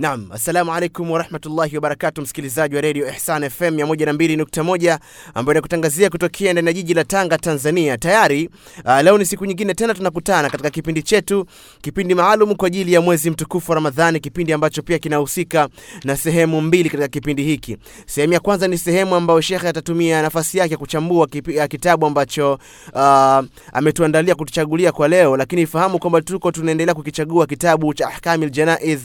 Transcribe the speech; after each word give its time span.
Naam, 0.00 0.32
assalamu 0.32 0.72
alaikum 0.74 1.10
warahmatullahi 1.10 1.74
wabarakatu, 1.74 2.22
msikilizaji 2.22 2.74
wa 2.74 2.80
redio 2.80 3.08
Ihsan 3.08 3.50
FM 3.50 3.64
102.1 3.76 4.98
ambayo 5.34 5.52
inakutangazia 5.54 6.10
kutokea 6.10 6.52
ndani 6.52 6.66
ya 6.66 6.72
jiji 6.72 6.94
la 6.94 7.04
Tanga, 7.04 7.38
Tanzania. 7.38 7.98
Tayari 7.98 8.50
uh, 8.84 9.00
leo 9.02 9.18
ni 9.18 9.26
siku 9.26 9.44
nyingine 9.46 9.74
tena 9.74 9.94
tunakutana 9.94 10.50
katika 10.50 10.70
kipindi 10.70 11.02
chetu, 11.02 11.46
kipindi 11.82 12.14
maalum 12.14 12.54
kwa 12.54 12.66
ajili 12.66 12.92
ya 12.92 13.00
mwezi 13.00 13.30
mtukufu 13.30 13.70
wa 13.70 13.74
Ramadhani, 13.74 14.20
kipindi 14.20 14.52
ambacho 14.52 14.82
pia 14.82 14.98
kinahusika 14.98 15.68
na 16.04 16.16
sehemu 16.16 16.60
mbili 16.60 16.90
katika 16.90 17.08
kipindi 17.08 17.42
hiki. 17.42 17.76
Sehemu 18.06 18.32
ya 18.32 18.40
kwanza 18.40 18.68
ni 18.68 18.78
sehemu 18.78 19.14
ambayo 19.14 19.40
shekhe 19.40 19.68
atatumia 19.68 20.22
nafasi 20.22 20.58
yake 20.58 20.76
kuchambua 20.76 21.26
kipi, 21.26 21.58
uh, 21.58 21.64
kitabu 21.64 22.06
ambacho 22.06 22.58
uh, 22.94 23.44
ametuandalia 23.72 24.34
kutuchagulia 24.34 24.92
kwa 24.92 25.08
leo, 25.08 25.36
lakini 25.36 25.66
fahamu 25.66 25.98
kwamba 25.98 26.20
tuko 26.22 26.52
tunaendelea 26.52 26.94
kukichagua 26.94 27.46
kitabu 27.46 27.94
cha 27.94 28.08
Ahkamil 28.08 28.50
Janaiz 28.50 29.00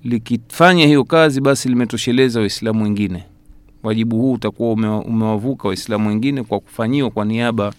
likifanya 0.03 0.85
hiyo 0.85 1.03
kazi, 1.03 1.41
basi 1.41 1.69
limetosheleza 1.69 2.39
Waislamu 2.39 2.83
wengine 2.83 3.23
wajibu 3.83 4.17
huu 4.21 4.33
utakuwa 4.33 4.71
umewavuka 5.01 5.67
Waislamu 5.67 6.09
wengine 6.09 6.43
kwa 6.43 6.59
kufanyiwa 6.59 7.09
kwa 7.09 7.25
niaba 7.25 7.73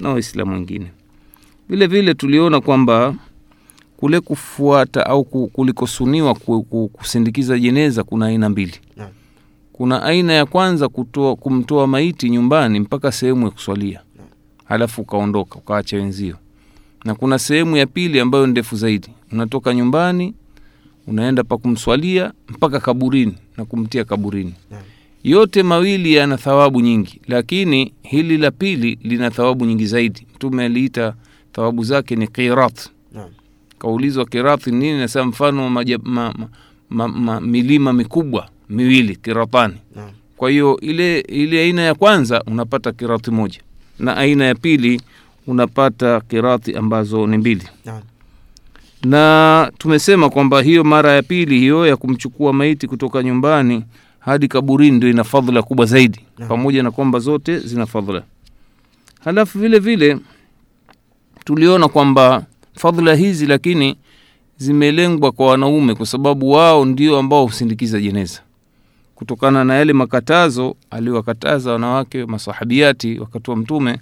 na 0.00 0.08
Waislamu 0.08 0.52
wengine. 0.52 0.86
Vile 1.68 1.86
vile 1.86 2.14
tuliona 2.14 2.60
kwamba 2.60 3.14
kule 3.96 4.20
kufuata 4.20 5.06
au 5.06 5.24
kulikosuniwa 5.24 6.34
kusindikiza 6.92 7.58
jeneza 7.58 8.04
kuna 8.04 8.26
aina 8.26 8.48
mbili. 8.48 8.74
Kuna 9.72 10.02
aina 10.02 10.32
ya 10.32 10.46
kwanza 10.46 10.88
kutoa, 10.88 11.36
kumtoa 11.36 11.86
maiti 11.86 12.30
nyumbani 12.30 12.80
mpaka 12.80 13.12
sehemu 13.12 13.44
ya 13.44 13.50
kuswalia, 13.50 14.00
halafu 14.64 15.00
ukaondoka 15.02 15.56
ukaacha 15.58 15.96
wenzio, 15.96 16.36
na 17.04 17.14
kuna 17.14 17.38
sehemu 17.38 17.76
ya 17.76 17.86
pili 17.86 18.20
ambayo 18.20 18.46
ndefu 18.46 18.76
zaidi, 18.76 19.08
unatoka 19.32 19.74
nyumbani 19.74 20.34
unaenda 21.06 21.44
pa 21.44 21.56
kumswalia 21.56 22.32
mpaka 22.48 22.80
kaburini 22.80 23.34
na 23.56 23.64
kumtia 23.64 24.04
kaburini 24.04 24.54
yote 25.24 25.62
mawili 25.62 26.14
yana 26.14 26.36
thawabu 26.36 26.80
nyingi, 26.80 27.20
lakini 27.28 27.92
hili 28.02 28.38
la 28.38 28.50
pili 28.50 28.98
lina 29.02 29.30
thawabu 29.30 29.64
nyingi 29.64 29.86
zaidi. 29.86 30.26
Mtume 30.34 30.64
aliita 30.64 31.14
thawabu 31.52 31.84
zake 31.84 32.16
ni 32.16 32.26
qirat. 32.28 32.88
Kaulizwa 33.78 34.24
qirat 34.24 34.66
nini, 34.66 34.98
nasema 34.98 35.24
mfano 35.24 35.70
ma, 35.70 35.84
ma, 36.04 36.34
ma, 36.90 37.08
ma, 37.08 37.40
milima 37.40 37.92
mikubwa 37.92 38.48
miwili 38.68 39.16
kiratani. 39.16 39.74
Kwa 40.36 40.50
hiyo 40.50 40.78
ile, 40.82 41.20
ile 41.20 41.60
aina 41.60 41.82
ya 41.82 41.94
kwanza 41.94 42.42
unapata 42.46 42.92
kirati 42.92 43.30
moja 43.30 43.60
na 43.98 44.16
aina 44.16 44.44
ya 44.44 44.54
pili 44.54 45.00
unapata 45.46 46.20
kirati 46.20 46.74
ambazo 46.74 47.26
ni 47.26 47.38
mbili 47.38 47.62
na 49.04 49.72
tumesema 49.78 50.30
kwamba 50.30 50.62
hiyo 50.62 50.84
mara 50.84 51.12
ya 51.12 51.22
pili 51.22 51.58
hiyo 51.58 51.86
ya 51.86 51.96
kumchukua 51.96 52.52
maiti 52.52 52.86
kutoka 52.86 53.22
nyumbani 53.22 53.84
hadi 54.20 54.48
kaburini 54.48 54.96
ndio 54.96 55.10
ina 55.10 55.24
fadhila 55.24 55.62
kubwa 55.62 55.86
zaidi 55.86 56.20
na, 56.38 56.46
pamoja 56.46 56.82
na 56.82 56.90
kwamba 56.90 57.18
zote 57.18 57.58
zina 57.58 57.86
fadhila. 57.86 58.22
Halafu 59.24 59.58
vile 59.58 59.78
vile 59.78 60.18
tuliona 61.44 61.88
kwamba 61.88 62.44
fadhila 62.74 63.14
hizi 63.14 63.46
lakini 63.46 63.96
zimelengwa 64.56 65.32
kwa 65.32 65.46
wanaume, 65.46 65.94
kwa 65.94 66.06
sababu 66.06 66.50
wao 66.50 66.84
ndio 66.84 67.18
ambao 67.18 67.46
husindikiza 67.46 68.00
jeneza, 68.00 68.40
kutokana 69.14 69.64
na 69.64 69.74
yale 69.74 69.92
makatazo 69.92 70.76
aliwakataza 70.90 71.72
wanawake 71.72 72.24
masahabiati 72.26 73.18
wakati 73.18 73.50
wa 73.50 73.56
Mtume, 73.56 74.00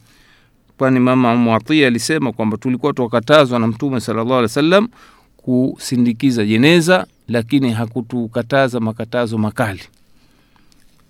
kwani 0.78 1.00
mama 1.00 1.36
Muatia 1.36 1.86
alisema 1.86 2.32
kwamba 2.32 2.56
tulikuwa 2.56 2.92
tuwakatazwa 2.92 3.58
na 3.58 3.66
Mtume 3.66 4.00
sallallahu 4.00 4.30
alaihi 4.32 4.42
wasallam 4.42 4.88
kusindikiza 5.36 6.44
jeneza, 6.46 7.06
lakini 7.28 7.72
hakutukataza 7.72 8.80
makatazo 8.80 9.38
makali. 9.38 9.80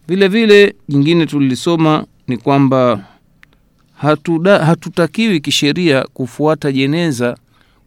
Vile 0.09 0.29
vile 0.29 0.75
jingine 0.89 1.27
tulilisoma 1.27 2.05
ni 2.29 2.37
kwamba 2.37 3.05
hatuda, 3.95 4.59
hatutakiwi 4.59 5.41
kisheria 5.41 6.03
kufuata 6.13 6.73
jeneza 6.73 7.37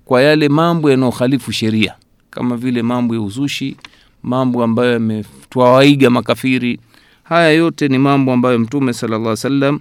kwa 0.06 0.22
yale 0.22 0.50
mambo 0.50 0.92
yanayohalifu 0.92 1.52
sheria, 1.52 1.94
kama 2.30 2.58
vile 2.58 2.82
mambo 2.82 3.16
ya 3.16 3.22
uzushi, 3.22 3.78
mambo 4.24 4.64
ambayo 4.64 4.92
yametwawaiga 4.94 6.10
makafiri. 6.10 6.80
Haya 7.24 7.52
yote 7.52 7.88
ni 7.88 7.98
mambo 7.98 8.34
ambayo 8.34 8.60
Mtume 8.60 8.94
sallallahu 8.94 9.22
alaihi 9.24 9.30
wasallam 9.32 9.80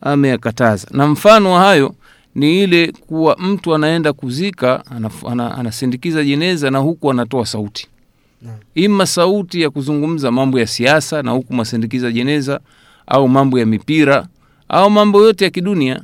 ameyakataza, 0.00 0.88
na 0.90 1.06
mfano 1.06 1.54
hayo 1.58 1.94
ni 2.34 2.62
ile 2.62 2.92
kuwa 2.92 3.36
mtu 3.38 3.74
anaenda 3.74 4.12
kuzika, 4.12 4.82
anasindikiza 5.56 6.24
jeneza 6.24 6.70
na 6.70 6.78
huku 6.78 7.10
anatoa 7.10 7.46
sauti 7.46 7.88
ima 8.74 9.06
sauti 9.06 9.60
ya 9.62 9.70
kuzungumza 9.70 10.30
mambo 10.30 10.58
ya 10.60 10.66
siasa 10.66 11.22
na 11.22 11.30
huku 11.30 11.54
masindikiza 11.54 12.12
jeneza 12.12 12.60
au 13.06 13.28
mambo 13.28 13.58
ya 13.58 13.66
mipira 13.66 14.26
au 14.68 14.90
mambo 14.90 15.22
yote 15.24 15.44
ya 15.44 15.50
kidunia. 15.50 16.00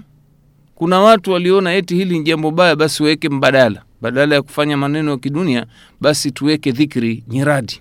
Kuna 0.74 1.00
watu 1.00 1.30
waliona 1.30 1.74
eti 1.74 1.94
hili 1.94 2.18
ni 2.18 2.24
jambo 2.24 2.50
baya, 2.50 2.76
basi 2.76 3.02
weke 3.02 3.28
mbadala, 3.28 3.82
badala 4.00 4.34
ya 4.34 4.42
kufanya 4.42 4.76
maneno 4.76 5.10
ya 5.10 5.16
kidunia, 5.16 5.66
basi 6.00 6.30
tuweke 6.30 6.72
dhikri 6.72 7.24
nyiradi. 7.28 7.80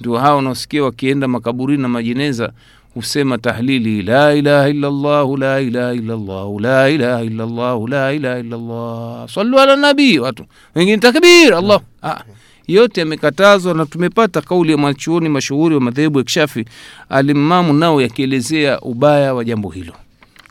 Ndio 0.00 0.16
hawa 0.18 0.36
wanaosikia 0.36 0.84
wakienda 0.84 1.28
makaburini 1.28 1.82
na 1.82 1.88
majeneza 1.88 2.52
husema 2.94 3.38
tahlili 3.38 4.02
la 4.02 4.34
ilaha 4.34 4.68
illallahu 4.68 5.36
la 5.36 5.60
ilaha 5.60 5.94
illallahu 5.94 6.60
la 6.60 6.88
ilaha 6.90 7.22
illallahu 7.24 7.88
la 7.88 8.12
ilaha 8.12 8.38
illallah 8.38 9.28
sallu 9.28 9.58
ala 9.60 9.76
nabii, 9.76 10.18
watu. 10.18 10.44
Wengine 10.74 10.98
takbir 10.98 11.54
Allah. 11.54 11.80
Ah 12.02 12.20
yote 12.68 13.00
yamekatazwa, 13.00 13.74
na 13.74 13.86
tumepata 13.86 14.40
kauli 14.40 14.72
ya 14.72 14.78
mwanachuoni 14.78 15.28
mashuhuri 15.28 15.74
wa 15.74 15.80
madhehebu 15.80 16.18
ya 16.18 16.24
Kishafi 16.24 16.64
Alimamu 17.08 17.72
nao 17.72 18.00
yakielezea 18.02 18.80
ubaya 18.80 19.34
wa 19.34 19.44
jambo 19.44 19.70
hilo. 19.70 19.92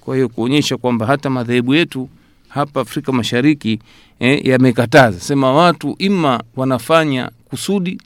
Kwa 0.02 0.16
hiyo 0.16 0.30
kuonyesha 0.30 0.78
kwamba 0.78 1.06
hata 1.06 1.30
madhehebu 1.30 1.76
yetu 1.76 2.10
hapa 2.48 2.82
Afrika 2.82 3.12
Mashariki 3.12 3.80
eh, 4.20 4.46
yamekataza 4.46 5.20
sema 5.20 5.54
watu 5.54 5.96
ima 6.00 6.44
wanafanya 6.56 7.32
kusudi 7.46 8.02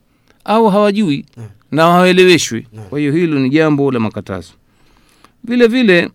au 0.46 0.68
hawajui 0.70 1.26
na 1.72 1.84
hawaeleweshwi. 1.84 2.68
Kwa 2.90 3.00
hiyo 3.00 3.12
hilo 3.12 3.40
ni 3.40 3.50
jambo 3.50 3.92
la 3.92 4.00
makatazo. 4.00 4.52
Vile 5.44 5.68
vile 5.68 6.10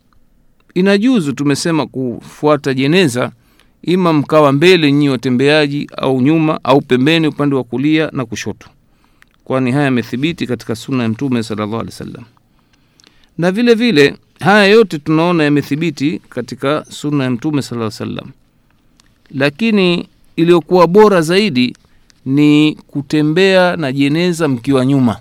inajuzu 0.75 1.33
tumesema 1.33 1.87
kufuata 1.87 2.75
jeneza, 2.75 3.33
ima 3.87 4.13
mkawa 4.13 4.53
mbele 4.53 4.93
nyinyi 4.93 5.09
watembeaji, 5.09 5.89
au 5.97 6.21
nyuma 6.21 6.61
au 6.65 6.81
pembeni, 6.81 7.27
upande 7.27 7.55
wa 7.57 7.65
kulia 7.65 8.11
na 8.13 8.25
kushoto, 8.25 8.69
kwani 9.45 9.73
haya 9.73 9.85
yamethibiti 9.85 10.47
katika 10.47 10.77
sunna 10.77 11.03
ya 11.03 11.09
Mtume 11.09 11.43
sallallahu 11.43 11.75
alaihi 11.75 11.91
wasallam. 11.91 12.25
Na 13.39 13.53
vile 13.53 13.75
vile 13.75 14.17
haya 14.41 14.65
yote 14.67 14.99
tunaona 14.99 15.45
yamethibiti 15.45 16.19
katika 16.29 16.85
sunna 16.91 17.25
ya 17.25 17.31
Mtume 17.31 17.63
sallallahu 17.63 17.95
alaihi 18.01 18.13
wasallam, 18.15 18.33
lakini 19.31 20.09
iliyokuwa 20.37 20.87
bora 20.87 21.21
zaidi 21.23 21.77
ni 22.27 22.75
kutembea 22.87 23.77
na 23.77 23.93
jeneza 23.93 24.49
mkiwa 24.49 24.87
nyuma. 24.87 25.17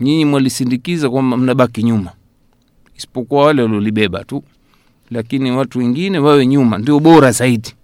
Nyinyi 0.00 0.24
mwalisindikiza 0.24 1.10
kwamba 1.10 1.36
mnabaki 1.36 1.82
nyuma, 1.82 2.10
isipokuwa 2.96 3.44
wale 3.46 3.62
waliolibeba 3.62 4.24
tu, 4.24 4.42
lakini 5.10 5.50
watu 5.50 5.78
wengine 5.78 6.18
wawe 6.18 6.46
nyuma, 6.46 6.78
ndio 6.78 7.00
bora 7.00 7.32
zaidi. 7.32 7.74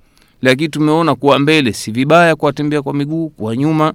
Lakini 0.42 0.69
tumeona 0.69 1.14
kuwa 1.14 1.38
mbele 1.38 1.72
si 1.72 1.90
vibaya, 1.90 2.36
kuwatembea 2.36 2.82
kwa 2.82 2.94
miguu, 2.94 3.28
kuwa 3.28 3.56
nyuma, 3.56 3.94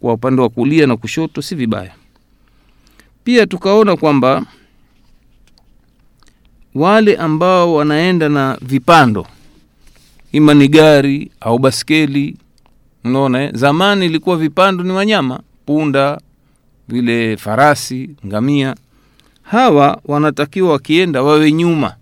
kwa 0.00 0.12
upande 0.12 0.42
wa 0.42 0.48
kulia 0.48 0.86
na 0.86 0.96
kushoto 0.96 1.42
si 1.42 1.54
vibaya. 1.54 1.92
Pia 3.24 3.46
tukaona 3.46 3.96
kwamba 3.96 4.44
wale 6.74 7.16
ambao 7.16 7.74
wanaenda 7.74 8.28
na 8.28 8.58
vipando, 8.62 9.26
ima 10.32 10.54
ni 10.54 10.68
gari 10.68 11.30
au 11.40 11.58
baskeli 11.58 12.36
Unaona, 13.04 13.42
eh? 13.42 13.50
Zamani 13.54 14.06
ilikuwa 14.06 14.36
vipando 14.36 14.84
ni 14.84 14.92
wanyama, 14.92 15.40
punda, 15.66 16.20
vile 16.88 17.36
farasi, 17.36 18.10
ngamia. 18.26 18.74
Hawa 19.42 20.00
wanatakiwa 20.04 20.72
wakienda 20.72 21.22
wawe 21.22 21.52
nyuma 21.52 21.94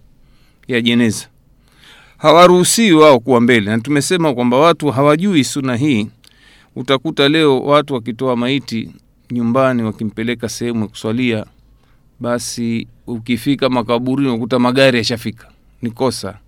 ya 0.69 0.81
jeneza, 0.81 1.27
hawaruhusiwi 2.19 2.93
wao 2.93 3.21
kuwa 3.21 3.41
mbele. 3.41 3.71
Na 3.71 3.79
tumesema 3.79 4.35
kwamba 4.35 4.57
watu 4.57 4.91
hawajui 4.91 5.45
suna 5.45 5.77
hii. 5.77 6.07
Utakuta 6.77 7.29
leo 7.29 7.61
watu 7.61 7.95
wakitoa 7.95 8.37
maiti 8.37 8.91
nyumbani, 9.31 9.83
wakimpeleka 9.83 10.49
sehemu 10.49 10.81
ya 10.81 10.87
kuswalia, 10.87 11.47
basi 12.21 12.87
ukifika 13.07 13.69
makaburini 13.69 14.29
unakuta 14.29 14.59
magari 14.59 14.99
yashafika. 14.99 15.49
Ni 15.83 15.91
kosa, 15.91 16.39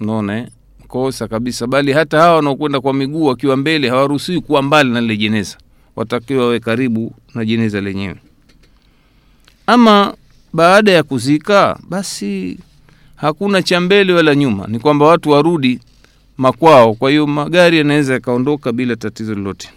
unaona 0.00 0.38
eh? 0.38 0.48
kosa 0.88 1.28
kabisa, 1.28 1.66
bali 1.66 1.92
hata 1.92 2.20
hawa 2.20 2.36
wanaokwenda 2.36 2.80
kwa 2.80 2.94
miguu 2.94 3.24
wakiwa 3.24 3.56
mbele 3.56 3.88
hawaruhusiwi 3.88 4.40
kuwa 4.40 4.62
mbali 4.62 4.90
na 4.90 5.00
lile 5.00 5.16
jeneza, 5.16 5.58
watakiwa 5.96 6.44
wawe 6.44 6.60
karibu 6.60 7.14
na 7.34 7.44
jeneza 7.44 7.80
lenyewe. 7.80 8.16
Ama 9.66 10.14
baada 10.52 10.92
ya 10.92 11.02
kuzika, 11.02 11.78
basi 11.88 12.58
hakuna 13.16 13.62
cha 13.62 13.80
mbele 13.80 14.12
wala 14.12 14.34
nyuma, 14.34 14.66
ni 14.66 14.78
kwamba 14.78 15.06
watu 15.06 15.30
warudi 15.30 15.80
makwao. 16.36 16.94
Kwa 16.94 17.10
hiyo 17.10 17.26
magari 17.26 17.78
yanaweza 17.78 18.12
yakaondoka 18.12 18.72
bila 18.72 18.96
tatizo 18.96 19.34
lolote. 19.34 19.68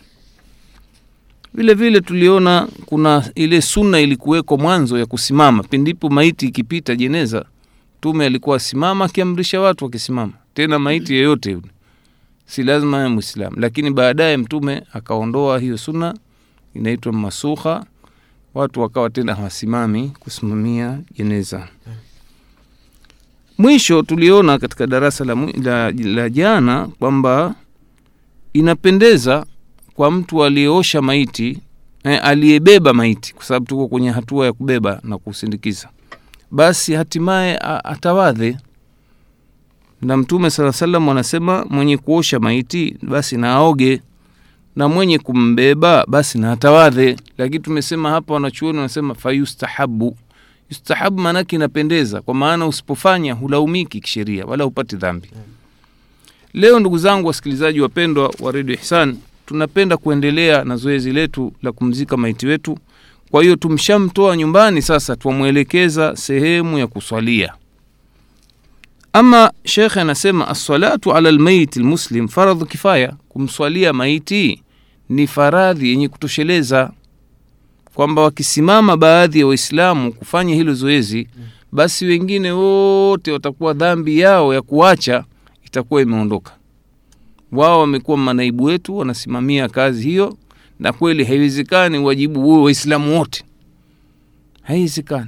Vile 1.54 1.74
vile 1.74 2.02
tuliona 2.02 2.68
kuna 2.86 3.30
ile 3.36 3.62
sunna 3.62 4.00
ilikuwekwa 4.00 4.58
mwanzo 4.58 5.00
ya 5.00 5.06
kusimama 5.06 5.64
pindipo 5.64 6.10
maiti 6.10 6.46
ikipita 6.48 6.96
jeneza. 6.96 7.46
Mtume 7.98 8.26
alikuwa 8.26 8.56
asimama 8.58 9.06
akiamrisha 9.06 9.62
watu 9.62 9.86
wakisimama 9.86 10.34
tena 10.54 10.80
maiti 10.80 11.14
yeyote 11.14 11.52
yule, 11.52 11.68
si 12.46 12.64
lazima 12.64 12.98
ya 13.02 13.10
Mwislamu. 13.10 13.56
Lakini 13.60 13.92
baadaye 13.92 14.38
Mtume 14.38 14.84
akaondoa 14.94 15.60
hiyo 15.60 15.78
sunna, 15.78 16.14
inaitwa 16.76 17.14
masukha, 17.14 17.86
watu 18.54 18.82
wakawa 18.82 19.10
tena 19.10 19.36
hawasimami 19.36 20.12
kusimamia 20.20 21.00
jeneza. 21.18 21.68
Mwisho 23.58 24.02
tuliona 24.02 24.58
katika 24.58 24.88
darasa 24.88 25.26
la, 25.26 25.36
la, 25.64 25.92
la 25.92 26.30
jana 26.30 26.88
kwamba 27.00 27.56
inapendeza 28.54 29.46
kwa 29.94 30.12
mtu 30.12 30.44
aliyeosha 30.44 31.02
maiti 31.02 31.60
eh, 32.04 32.20
aliyebeba 32.24 32.94
maiti, 32.94 33.34
kwa 33.36 33.46
sababu 33.46 33.66
tuko 33.66 33.88
kwenye 33.88 34.10
hatua 34.12 34.46
ya 34.46 34.54
kubeba 34.54 35.00
na 35.04 35.18
kusindikiza, 35.18 35.90
basi 36.52 36.94
hatimaye 36.94 37.58
atawadhe 37.84 38.58
na 40.02 40.18
Mtume 40.18 40.50
sala 40.50 40.74
salam 40.74 41.10
anasema 41.10 41.66
mwenye 41.70 41.98
kuosha 41.98 42.40
maiti 42.40 42.98
basi 43.02 43.38
na 43.38 43.52
aoge, 43.54 44.02
na 44.76 44.88
mwenye 44.88 45.20
kumbeba 45.20 46.06
basi 46.08 46.40
na 46.40 46.52
atawadhe. 46.52 47.16
Lakini 47.38 47.60
tumesema 47.60 48.10
hapa, 48.10 48.34
wanachuoni 48.34 48.78
wanasema 48.78 49.16
fayustahabu. 49.16 50.18
Yustahabu 50.70 51.22
maanake 51.22 51.56
inapendeza, 51.56 52.22
kwa 52.22 52.34
maana 52.34 52.68
usipofanya 52.68 53.34
hulaumiki 53.34 54.00
kisheria 54.02 54.46
wala 54.46 54.64
hupati 54.64 54.96
dhambi. 54.96 55.30
Leo 56.54 56.80
ndugu 56.80 56.98
zangu 56.98 57.28
wasikilizaji 57.28 57.82
wapendwa 57.82 58.34
wa 58.40 58.52
redio 58.52 58.76
Ihsan, 58.76 59.18
tunapenda 59.46 59.98
kuendelea 59.98 60.64
na 60.64 60.76
zoezi 60.76 61.12
letu 61.14 61.54
la 61.64 61.72
kumzika 61.72 62.18
maiti 62.18 62.48
wetu. 62.48 62.78
Kwa 63.32 63.44
hiyo 63.44 63.56
tumshamtoa 63.56 64.38
nyumbani, 64.38 64.82
sasa 64.82 65.16
twamwelekeza 65.16 66.16
sehemu 66.16 66.78
ya 66.80 66.88
kuswalia. 66.88 67.54
Ama 69.14 69.52
shekhe 69.66 70.02
anasema 70.02 70.48
assalatu 70.48 71.14
ala 71.14 71.32
lmaiti 71.32 71.80
lmuslim 71.80 72.28
faradhu 72.28 72.66
kifaya, 72.66 73.14
kumswalia 73.30 73.94
maiti 73.94 74.62
ni 75.10 75.28
faradhi 75.28 75.90
yenye 75.90 76.08
kutosheleza, 76.10 76.92
kwamba 77.98 78.22
wakisimama 78.22 78.98
baadhi 78.98 79.40
ya 79.40 79.48
Waislamu 79.48 80.14
kufanya 80.14 80.56
hilo 80.56 80.74
zoezi, 80.74 81.28
basi 81.72 82.06
wengine 82.06 82.52
wote 82.52 83.32
watakuwa 83.32 83.74
dhambi 83.74 84.20
yao 84.20 84.54
ya 84.54 84.62
kuacha 84.62 85.24
itakuwa 85.66 86.02
imeondoka. 86.02 86.52
Wao 87.52 87.80
wamekuwa 87.80 88.18
manaibu 88.18 88.64
wetu, 88.64 88.98
wanasimamia 88.98 89.70
kazi 89.70 90.04
hiyo, 90.04 90.38
na 90.80 90.94
kweli 90.94 91.24
haiwezekani 91.24 91.98
wajibu 91.98 92.42
huo 92.42 92.64
Waislamu 92.64 93.20
wote, 93.20 93.44
haiwezekani 94.62 95.28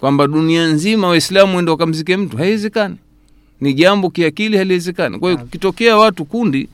kwamba 0.00 0.26
dunia 0.26 0.66
nzima 0.66 1.08
Waislamu 1.08 1.56
wende 1.56 1.70
wakamzike 1.70 2.16
mtu, 2.16 2.36
haiwezekani 2.36 2.96
ni 3.60 3.74
jambo 3.74 4.10
kiakili 4.10 4.56
haliwezekani. 4.56 5.18
Kwa 5.18 5.30
hiyo 5.30 5.42
kukitokea 5.42 5.96
watu 5.96 6.24
kundi 6.24 6.68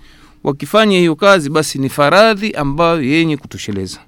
wakifanya 0.45 0.99
hiyo 0.99 1.17
kazi, 1.17 1.51
basi 1.51 1.79
ni 1.79 1.89
faradhi 1.89 2.53
ambayo 2.53 3.03
yenye 3.03 3.37
kutosheleza. 3.37 4.01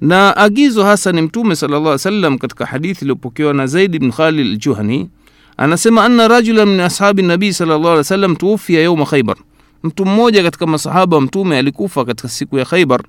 Na 0.00 0.36
agizo 0.36 0.84
hasa 0.84 1.12
ni 1.12 1.22
Mtume 1.22 1.56
sallallahu 1.56 1.80
alaihi 1.86 1.92
wasallam 1.92 2.38
katika 2.38 2.66
hadithi 2.66 3.00
iliyopokewa 3.04 3.54
na 3.54 3.66
Zaid 3.66 3.98
bin 3.98 4.12
Khalid 4.12 4.46
al-Juhani 4.46 5.10
anasema, 5.56 6.04
anna 6.04 6.28
rajulan 6.28 6.68
min 6.68 6.80
ashabi 6.80 7.22
nabii 7.22 7.52
sallallahu 7.52 7.84
alaihi 7.86 7.98
wasallam 7.98 8.36
tuufia 8.36 8.80
yauma 8.82 9.06
Khaybar, 9.06 9.36
mtu 9.82 10.04
mmoja 10.06 10.42
katika 10.42 10.66
masahaba 10.66 11.16
wa 11.16 11.22
Mtume 11.22 11.58
alikufa 11.58 12.04
katika 12.04 12.28
siku 12.28 12.58
ya 12.58 12.64
Khaybar. 12.64 13.02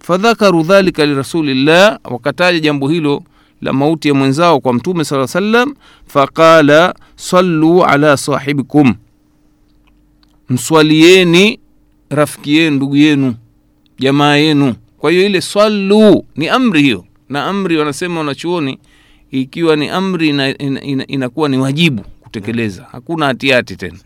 Fadhakaru 0.00 0.62
dhalika 0.62 1.06
lirasulillah, 1.06 1.98
wakataja 2.04 2.60
jambo 2.60 2.88
hilo 2.88 3.22
la 3.62 3.72
mauti 3.72 4.08
ya 4.08 4.14
mwenzao 4.14 4.60
kwa 4.60 4.72
Mtume 4.74 5.04
sallallahu 5.04 5.38
alaihi 5.38 5.52
wasallam. 5.56 5.74
faqala 6.06 6.94
sallu 7.16 7.84
ala 7.84 8.16
sahibikum, 8.16 8.94
mswalieni 10.48 11.60
rafiki 12.10 12.56
yenu, 12.56 12.76
ndugu 12.76 12.96
yenu, 12.96 13.34
jamaa 13.98 14.34
yenu. 14.34 14.74
Kwa 14.98 15.10
hiyo 15.10 15.26
ile 15.26 15.40
swallu 15.40 16.24
ni 16.36 16.48
amri 16.48 16.82
hiyo, 16.82 17.04
na 17.28 17.44
amri 17.46 17.76
wanasema 17.76 18.18
wanachuoni, 18.18 18.78
ikiwa 19.30 19.76
ni 19.76 19.88
amri 19.88 20.28
ina, 20.28 20.58
ina, 20.58 20.82
ina, 20.82 21.06
inakuwa 21.06 21.48
ni 21.48 21.58
wajibu 21.58 22.02
kutekeleza, 22.20 22.86
hakuna 22.92 23.26
hatihati 23.26 23.76
tena, 23.76 23.98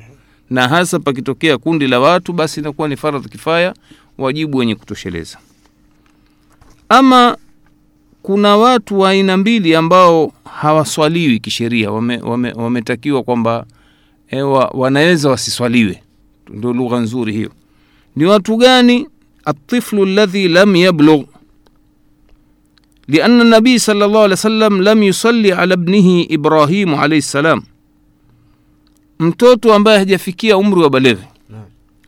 na 0.51 0.69
hasa 0.69 0.99
pakitokea 0.99 1.59
kundi 1.59 1.87
la 1.87 2.01
watu, 2.01 2.33
basi 2.33 2.61
inakuwa 2.61 2.89
ni 2.89 2.97
faradhi 2.97 3.29
kifaya, 3.29 3.75
wajibu 4.19 4.59
wenye 4.59 4.75
kutosheleza. 4.75 5.39
Ama 6.89 7.37
kuna 8.23 8.57
watu 8.57 8.99
wa 9.01 9.11
aina 9.11 9.37
mbili 9.37 9.75
ambao 9.75 10.33
hawaswaliwi 10.45 11.39
kisheria, 11.41 11.91
wametakiwa 11.91 12.31
wame, 12.31 12.53
wame 12.53 13.23
kwamba 13.25 13.67
ewa, 14.31 14.71
wanaweza 14.75 15.31
wasiswaliwe. 15.31 16.03
Ndio 16.51 16.73
lugha 16.73 16.99
nzuri 16.99 17.33
hiyo. 17.33 17.51
Ni 18.17 18.25
watu 18.25 18.57
gani? 18.57 19.09
Atiflu 19.45 20.05
لم 20.07 20.77
lam 20.77 21.27
لأن 23.09 23.41
النبي 23.41 23.77
nabii 23.79 24.05
الله 24.05 24.21
عليه 24.23 24.33
وسلم 24.33 24.83
lam 24.85 25.03
يصلي 25.03 25.53
ala 25.53 25.75
ابنه 25.75 26.27
Ibrahimu 26.31 27.01
alaihi 27.01 27.23
salam, 27.23 27.63
mtoto 29.19 29.75
ambaye 29.75 29.99
hajafikia 29.99 30.57
umri 30.57 30.81
wa 30.83 30.91
balighi, 30.91 31.25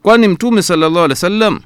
kwani 0.02 0.28
Mtume 0.28 0.62
sallallahu 0.62 0.96
alaihi 1.04 1.10
wasallam 1.12 1.60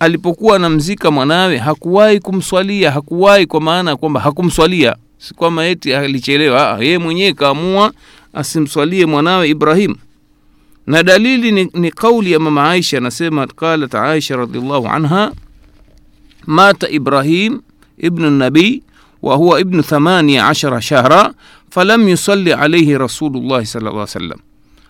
alipokuwa 0.00 0.56
anamzika 0.56 1.10
mwanawe 1.10 1.58
hakuwahi 1.58 2.20
kumswalia, 2.20 2.90
hakuwahi 2.90 3.46
kwa 3.46 3.60
maana 3.60 3.90
ya 3.90 3.96
kwamba 3.96 4.20
hakumswalia, 4.20 4.96
si 5.18 5.34
kwamba 5.34 5.66
eti 5.66 5.94
alichelewa. 5.94 6.78
Yeye 6.80 6.98
mwenyewe 6.98 7.32
kaamua 7.32 7.92
asimswalie 8.32 9.06
mwanawe 9.06 9.48
ibrahim 9.48 9.94
na 10.86 11.02
dalili 11.02 11.52
ni, 11.52 11.64
ni 11.74 11.90
kauli 11.90 12.32
ya 12.32 12.38
mama 12.38 12.70
aisha 12.70 12.98
anasema 12.98 13.46
qalat 13.46 13.94
aisha 13.94 14.36
radiallahu 14.36 14.86
anha 14.88 15.32
mata 16.46 16.88
ibrahim 16.88 17.60
ibnu 17.98 18.30
nabii 18.30 18.82
wa 19.22 19.36
huwa 19.36 19.60
ibnu 19.60 19.82
thamania 19.82 20.48
ashara 20.48 20.82
shahra 20.82 21.34
falam 21.70 22.08
yusali 22.08 22.52
alaihi 22.52 22.98
rasulullahi 22.98 23.66
sala 23.66 24.06
salam 24.06 24.38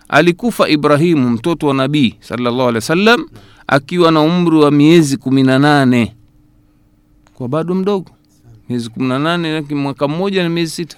alikufa 0.09 0.69
ibrahimu 0.69 1.29
mtoto 1.29 1.67
wa 1.67 1.73
nabii 1.73 2.15
salllahu 2.19 2.61
alih 2.61 2.75
wa 2.75 2.81
sallam 2.81 3.25
akiwa 3.67 4.11
na 4.11 4.21
umri 4.21 4.57
wa 4.57 4.71
miezi 4.71 5.17
kumi 5.17 5.43
na 5.43 5.59
nane 5.59 6.15
kwa 7.33 7.47
bado 7.47 7.75
mdogo. 7.75 8.11
Miezi 8.69 8.89
kumi 8.89 9.07
na 9.07 9.19
nane 9.19 9.61
mwaka 9.61 10.07
mmoja 10.07 10.43
na 10.43 10.49
miezi 10.49 10.71
sita. 10.71 10.97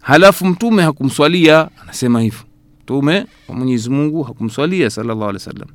Halafu 0.00 0.46
mtume 0.46 0.82
hakumswalia 0.82 1.68
anasema 1.82 2.20
hivyo. 2.20 2.40
Mtume 2.86 3.26
wa 3.48 3.54
Mwenyezi 3.54 3.90
Mungu 3.90 4.22
hakumswalia 4.22 4.90
sallallahu 4.90 5.22
alaihi 5.30 5.34
wasallam. 5.48 5.68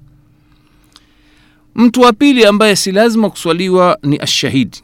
Mtu 1.75 2.01
wa 2.01 2.13
pili 2.13 2.45
ambaye 2.45 2.75
si 2.75 2.91
lazima 2.91 3.29
kuswaliwa 3.29 3.97
ni 4.03 4.19
ashahidi, 4.19 4.81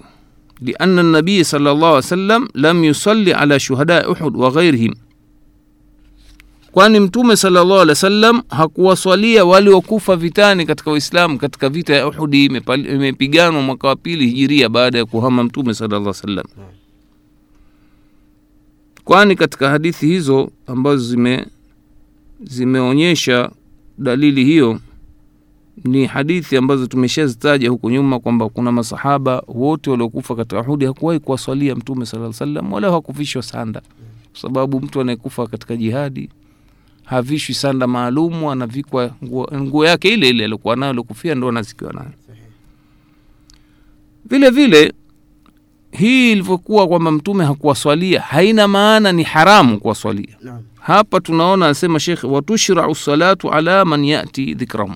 lianna 0.61 1.03
nabii 1.03 1.43
sallallahu 1.43 1.85
alaihi 1.85 1.95
wasallam 1.95 2.47
lam 2.53 2.83
yusalli 2.83 3.33
ala 3.33 3.59
shuhadai 3.59 4.05
Uhud 4.05 4.35
wa 4.37 4.51
ghairihim, 4.51 4.93
kwani 6.71 6.99
Mtume 6.99 7.35
sallallahu 7.37 7.73
alaihi 7.73 7.89
wasallam 7.89 8.41
hakuwaswalia 8.49 9.45
waliokufa 9.45 10.15
vitani 10.15 10.65
katika 10.65 10.91
Waislamu 10.91 11.37
katika 11.37 11.69
vita 11.69 11.95
ya 11.95 12.07
Uhudi 12.07 12.45
imepiganwa 12.45 13.61
mwaka 13.61 13.87
wa 13.87 13.95
pili 13.95 14.25
hijiria 14.27 14.69
baada 14.69 14.97
ya 14.97 15.05
kuhama 15.05 15.43
Mtume 15.43 15.73
sallallahu 15.73 16.01
alaihi 16.01 16.17
wasallam, 16.17 16.45
kwani 19.03 19.35
katika 19.35 19.69
hadithi 19.69 20.07
hizo 20.07 20.51
ambazo 20.67 21.03
zime 21.05 21.45
zimeonyesha 22.43 23.49
dalili 23.97 24.45
hiyo 24.45 24.79
ni 25.83 26.05
hadithi 26.05 26.57
ambazo 26.57 26.87
tumeshazitaja 26.87 27.69
huko 27.69 27.91
nyuma 27.91 28.19
kwamba 28.19 28.49
kuna 28.49 28.71
masahaba 28.71 29.43
wote 29.47 29.89
waliokufa 29.89 30.35
katika 30.35 30.61
hudi 30.61 30.85
hakuwahi 30.85 31.19
kuwaswalia 31.19 31.75
mtume 31.75 32.05
sala 32.05 32.33
salam 32.33 32.73
wala 32.73 32.91
hakuvishwa 32.91 33.41
sanda, 33.43 33.81
kwa 34.31 34.41
sababu 34.41 34.81
mtu 34.81 35.01
anayekufa 35.01 35.47
katika 35.47 35.75
jihadi 35.75 36.29
havishwi 37.03 37.55
sanda 37.55 37.87
maalumu, 37.87 38.51
anavikwa 38.51 39.15
nguo, 39.23 39.49
nguo 39.53 39.85
yake 39.85 40.09
ile 40.13 40.29
ile 40.29 40.43
aliokuwa 40.45 40.75
nayo 40.75 40.89
aliokufia 40.89 41.35
ndo 41.35 41.49
anazikiwa 41.49 41.93
nayo. 41.93 42.11
Vile 44.25 44.49
vile 44.49 44.93
hii 45.97 46.31
ilivyokuwa 46.31 46.87
kwamba 46.87 47.11
mtume 47.11 47.45
hakuwaswalia 47.45 48.21
haina 48.21 48.67
maana 48.67 49.11
ni 49.11 49.23
haramu 49.23 49.79
kuwaswalia. 49.79 50.35
Hapa 50.79 51.19
tunaona 51.19 51.65
anasema 51.65 51.99
shekhe 51.99 52.27
watushrau 52.27 52.95
salatu 52.95 53.51
ala 53.51 53.85
man 53.85 54.05
yati 54.05 54.53
dhikrahum 54.53 54.95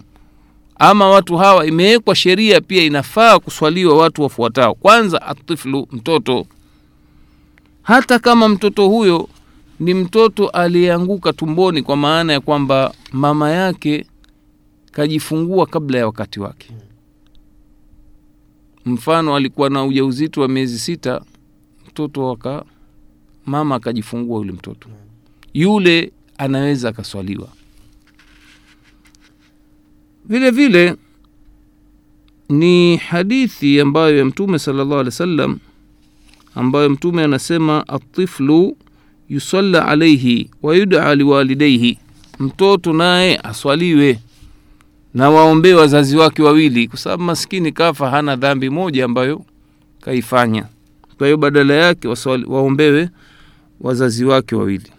ama 0.79 1.09
watu 1.09 1.37
hawa 1.37 1.65
imewekwa 1.65 2.15
sheria 2.15 2.61
pia 2.61 2.83
inafaa 2.83 3.39
kuswaliwa 3.39 3.97
watu 3.97 4.21
wafuatao. 4.23 4.73
Kwanza 4.75 5.21
atiflu 5.21 5.87
mtoto. 5.91 6.45
Hata 7.81 8.19
kama 8.19 8.47
mtoto 8.49 8.87
huyo 8.87 9.29
ni 9.79 9.93
mtoto 9.93 10.47
aliyeanguka 10.49 11.33
tumboni 11.33 11.81
kwa 11.81 11.97
maana 11.97 12.33
ya 12.33 12.39
kwamba 12.39 12.93
mama 13.11 13.51
yake 13.51 14.05
kajifungua 14.91 15.65
kabla 15.65 15.97
ya 15.97 16.05
wakati 16.05 16.39
wake 16.39 16.69
mfano 18.87 19.35
alikuwa 19.35 19.69
na 19.69 19.83
ujauzito 19.83 20.41
wa 20.41 20.47
miezi 20.47 20.79
sita 20.79 21.21
mtoto 21.87 22.25
waka 22.27 22.65
mama 23.45 23.75
akajifungua 23.75 24.37
yule 24.37 24.51
mtoto. 24.51 24.89
Yule 25.53 26.11
anaweza 26.37 26.89
akaswaliwa. 26.89 27.47
Vile 30.25 30.51
vile 30.51 30.95
ni 32.49 32.97
hadithi 32.97 33.79
ambayo 33.81 34.17
ya 34.17 34.25
mtume 34.25 34.59
sala 34.59 34.77
llahu 34.77 34.93
alehi 34.93 35.05
wa 35.05 35.11
sallam 35.11 35.59
ambayo 36.55 36.89
mtume 36.89 37.23
anasema 37.23 37.87
atiflu 37.87 38.77
yusalla 39.29 39.85
alaihi 39.87 40.49
wayudaa 40.63 41.15
liwalidaihi 41.15 41.97
mtoto 42.39 42.93
naye 42.93 43.37
aswaliwe 43.43 44.19
na 45.13 45.29
waombee 45.29 45.73
wazazi 45.73 46.17
wake 46.17 46.41
wawili 46.43 46.87
kwa 46.87 46.97
sababu 46.99 47.23
maskini 47.23 47.71
kafa 47.71 48.09
hana 48.09 48.35
dhambi 48.35 48.69
moja 48.69 49.05
ambayo 49.05 49.41
kaifanya. 50.01 50.65
Kwa 51.17 51.27
hiyo 51.27 51.37
badala 51.37 51.73
yake 51.73 52.07
waombewe 52.47 53.09
wazazi 53.81 54.25
wake 54.25 54.55
wawili. 54.55 54.91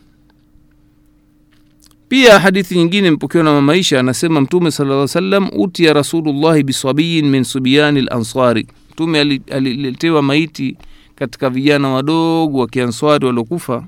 Pia 2.08 2.38
hadithi 2.38 2.74
nyingine 2.78 3.10
mpokewa 3.10 3.44
na 3.44 3.52
mamaisha 3.52 4.00
anasema 4.00 4.40
mtume 4.40 4.70
sala 4.70 4.94
lla 4.94 5.08
salam 5.08 5.48
utia 5.56 5.92
rasulullahi 5.92 6.62
bisabiyin 6.62 7.26
min 7.28 7.44
subiyani 7.44 8.00
lansari 8.02 8.66
mtume 8.92 9.20
aliletewa 9.50 10.22
maiti 10.22 10.76
katika 11.14 11.50
vijana 11.50 11.88
wadogo 11.88 12.58
wa 12.58 12.66
kianswari 12.66 13.26
waliokufa 13.26 13.86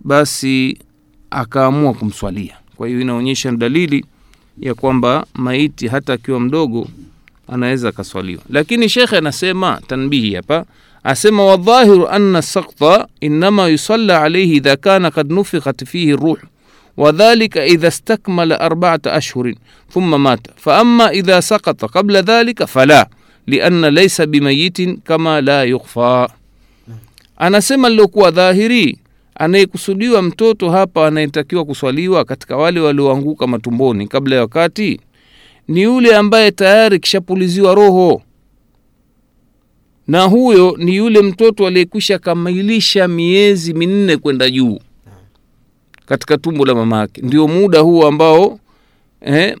basi 0.00 0.78
akaamua 1.30 1.94
kumswalia. 1.94 2.56
Kwa 2.76 2.88
hiyo 2.88 3.00
inaonyesha 3.00 3.52
dalili 3.52 4.04
ya 4.60 4.74
kwamba 4.74 5.26
maiti 5.34 5.88
hata 5.88 6.12
akiwa 6.12 6.40
mdogo 6.40 6.88
anaweza 7.48 7.88
akaswaliwa 7.88 8.42
lakini 8.50 8.88
shekhe 8.88 9.16
anasema 9.16 9.80
tanbihi 9.86 10.34
hapa 10.34 10.64
asema 11.04 11.44
wadhahiru 11.44 12.08
anna 12.08 12.42
sakta 12.42 13.06
inama 13.20 13.66
yusalla 13.68 14.22
alaihi 14.22 14.56
idha 14.56 14.76
kana 14.76 15.10
kad 15.10 15.30
nufikhat 15.32 15.84
fihi 15.84 16.16
ruh 16.16 16.38
وذلك 16.96 17.58
إذا 17.58 17.88
استكمل 17.88 18.52
أربعة 18.52 19.00
أشهر 19.06 19.54
ثم 19.90 20.22
مات 20.22 20.40
فأما 20.56 21.08
إذا 21.10 21.40
سقط 21.40 21.84
قبل 21.84 22.16
ذلك 22.16 22.64
فلا 22.64 23.08
لأن 23.46 23.84
ليس 23.84 24.20
بميت 24.20 24.78
كما 25.08 25.40
لا 25.40 25.64
يخفى 25.64 26.28
anasema 27.36 27.88
lilokuwa 27.88 28.30
dhahiri 28.30 28.98
anayekusudiwa 29.34 30.22
mtoto 30.22 30.70
hapa 30.70 31.06
anayetakiwa 31.06 31.64
kuswaliwa 31.64 32.24
katika 32.24 32.56
wale 32.56 32.80
walioanguka 32.80 33.46
matumboni 33.46 34.08
kabla 34.08 34.34
ya 34.36 34.42
wakati 34.42 35.00
ni 35.68 35.82
yule 35.82 36.16
ambaye 36.16 36.50
tayari 36.50 36.98
kishapuliziwa 36.98 37.74
roho. 37.74 38.22
Na 40.08 40.22
huyo 40.24 40.74
ni 40.78 40.96
yule 40.96 41.22
mtoto 41.22 41.66
aliyekwisha 41.66 42.18
kamilisha 42.18 43.08
miezi 43.08 43.74
minne 43.74 44.16
kwenda 44.16 44.50
juu 44.50 44.78
katika 46.06 46.38
tumbo 46.38 46.64
la 46.66 46.74
mama 46.74 46.98
yake. 46.98 47.22
Ndio 47.22 47.48
muda 47.48 47.80
huo 47.80 48.06
ambao 48.06 48.58
eh, 49.20 49.56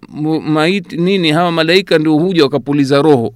maiti 0.46 0.96
nini 0.96 1.30
hawa 1.32 1.52
malaika 1.52 1.98
ndio 1.98 2.12
huja 2.14 2.42
wakapuliza 2.42 3.02
roho. 3.02 3.34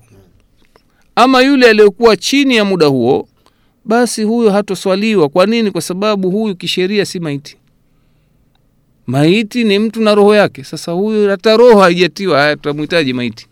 Ama 1.16 1.40
yule 1.42 1.70
aliyekuwa 1.70 2.16
chini 2.16 2.56
ya 2.56 2.64
muda 2.64 2.86
huo 2.86 3.28
basi 3.86 4.22
huyo 4.22 4.50
hatoswaliwa 4.50 5.28
kwa 5.28 5.46
nini? 5.46 5.70
Kwa 5.70 5.80
sababu 5.80 6.30
huyu 6.30 6.54
kisheria 6.56 7.04
si 7.04 7.20
maiti. 7.20 7.56
Maiti 9.06 9.64
ni 9.64 9.78
mtu 9.78 10.00
na 10.02 10.14
roho 10.14 10.34
yake. 10.34 10.64
Sasa 10.64 10.92
huyu 10.92 11.28
hata 11.30 11.56
roho 11.56 11.80
haijatiwa 11.80 12.38
haya 12.40 12.56
tutamhitaji 12.56 13.12
maiti. 13.12 13.46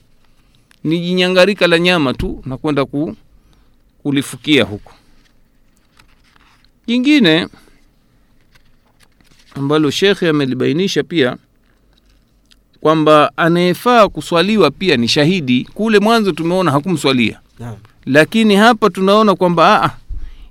Ni 0.85 1.01
jinyangarika 1.01 1.67
la 1.67 1.79
nyama 1.79 2.15
tu 2.15 2.43
na 2.47 2.57
kwenda 2.57 2.85
ku, 2.85 3.17
kulifukia 4.03 4.65
huko. 4.65 4.93
Jingine 6.87 7.49
ambalo 9.55 9.91
shekhe 9.91 10.29
amelibainisha 10.29 11.03
pia 11.03 11.37
kwamba 12.81 13.33
anayefaa 13.37 14.09
kuswaliwa 14.09 14.71
pia 14.71 14.97
ni 14.97 15.09
shahidi. 15.09 15.69
Kule 15.75 15.99
mwanzo 15.99 16.33
tumeona 16.33 16.71
hakumswalia. 16.71 17.41
Lakini 18.07 18.57
hapa 18.57 18.91
tunaona 18.91 19.35
kwamba 19.35 19.83
aa, 19.85 19.91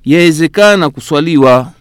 yawezekana 0.05 0.89
kuswaliwa. 0.89 1.71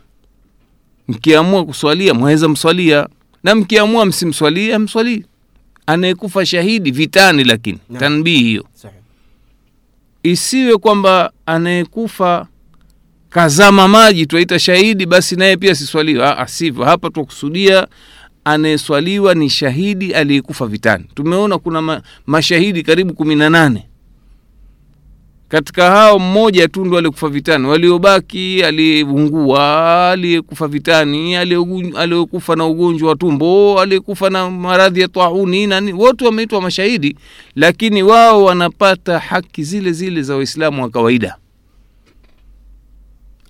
Mkiamua 1.08 1.64
kuswalia 1.64 2.14
mwaweza 2.14 2.48
mswalia. 2.48 3.08
Na 3.44 3.54
mkiamua 3.54 4.06
msimswalia 4.06 4.78
mswalii 4.78 5.24
anayekufa 5.86 6.46
shahidi 6.46 6.90
vitani 6.90 7.44
lakini 7.44 7.78
no. 7.90 7.98
tanbii 7.98 8.38
hiyo. 8.42 8.64
Isiwe 10.22 10.76
kwamba 10.78 11.32
anayekufa 11.46 12.46
kazama 13.30 13.88
maji 13.88 14.26
twaita 14.26 14.58
shahidi 14.58 15.06
basi 15.06 15.36
naye 15.36 15.56
pia 15.56 15.74
siswaliwe 15.74 16.24
Ah, 16.26 16.38
ah, 16.38 16.46
sivyo. 16.48 16.84
Hapa 16.84 17.10
twakusudia 17.10 17.86
anayeswaliwa 18.44 19.34
ni 19.34 19.50
shahidi 19.50 20.14
aliyekufa 20.14 20.66
vitani. 20.66 21.04
Tumeona 21.14 21.58
kuna 21.58 21.82
ma, 21.82 22.02
mashahidi 22.26 22.82
karibu 22.82 23.14
kumi 23.14 23.34
na 23.34 23.50
nane 23.50 23.86
katika 25.52 25.90
hao 25.90 26.18
mmoja 26.18 26.68
tu 26.68 26.84
ndo 26.84 26.98
aliyekufa 26.98 27.28
vitani. 27.28 27.66
Waliobaki 27.66 28.62
aliyeungua 28.64 30.10
aliyekufa 30.10 30.68
vitani 30.68 31.36
aliyekufa 31.36 32.56
na 32.56 32.66
ugonjwa 32.66 33.08
wa 33.08 33.16
tumbo 33.16 33.80
aliyekufa 33.80 34.30
na 34.30 34.50
maradhi 34.50 35.00
ya 35.00 35.08
tauni 35.08 35.66
nani 35.66 35.92
wote 35.92 36.24
wameitwa 36.24 36.62
mashahidi 36.62 37.16
lakini 37.56 38.02
wao 38.02 38.44
wanapata 38.44 39.18
haki 39.18 39.62
zile 39.64 39.92
zile 39.92 40.22
za 40.22 40.36
waislamu 40.36 40.82
wa 40.82 40.90
kawaida. 40.90 41.36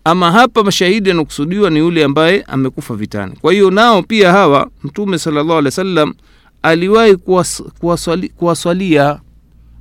Ama 0.05 0.33
hapa 0.33 0.63
mashahidi 0.65 1.11
anakusudiwa 1.11 1.71
ni 1.71 1.79
yule 1.79 2.05
ambaye 2.05 2.43
amekufa 2.47 2.95
vitani. 2.95 3.33
Kwa 3.41 3.53
hiyo 3.53 3.71
nao 3.71 4.03
pia 4.03 4.33
hawa 4.33 4.71
mtume 4.85 5.19
salllah 5.19 5.57
alih 5.57 5.65
wa 5.65 5.71
sallam 5.71 6.15
aliwahi 6.63 7.17
kuwaswalia 7.17 8.31
kuwaswali- 8.39 9.19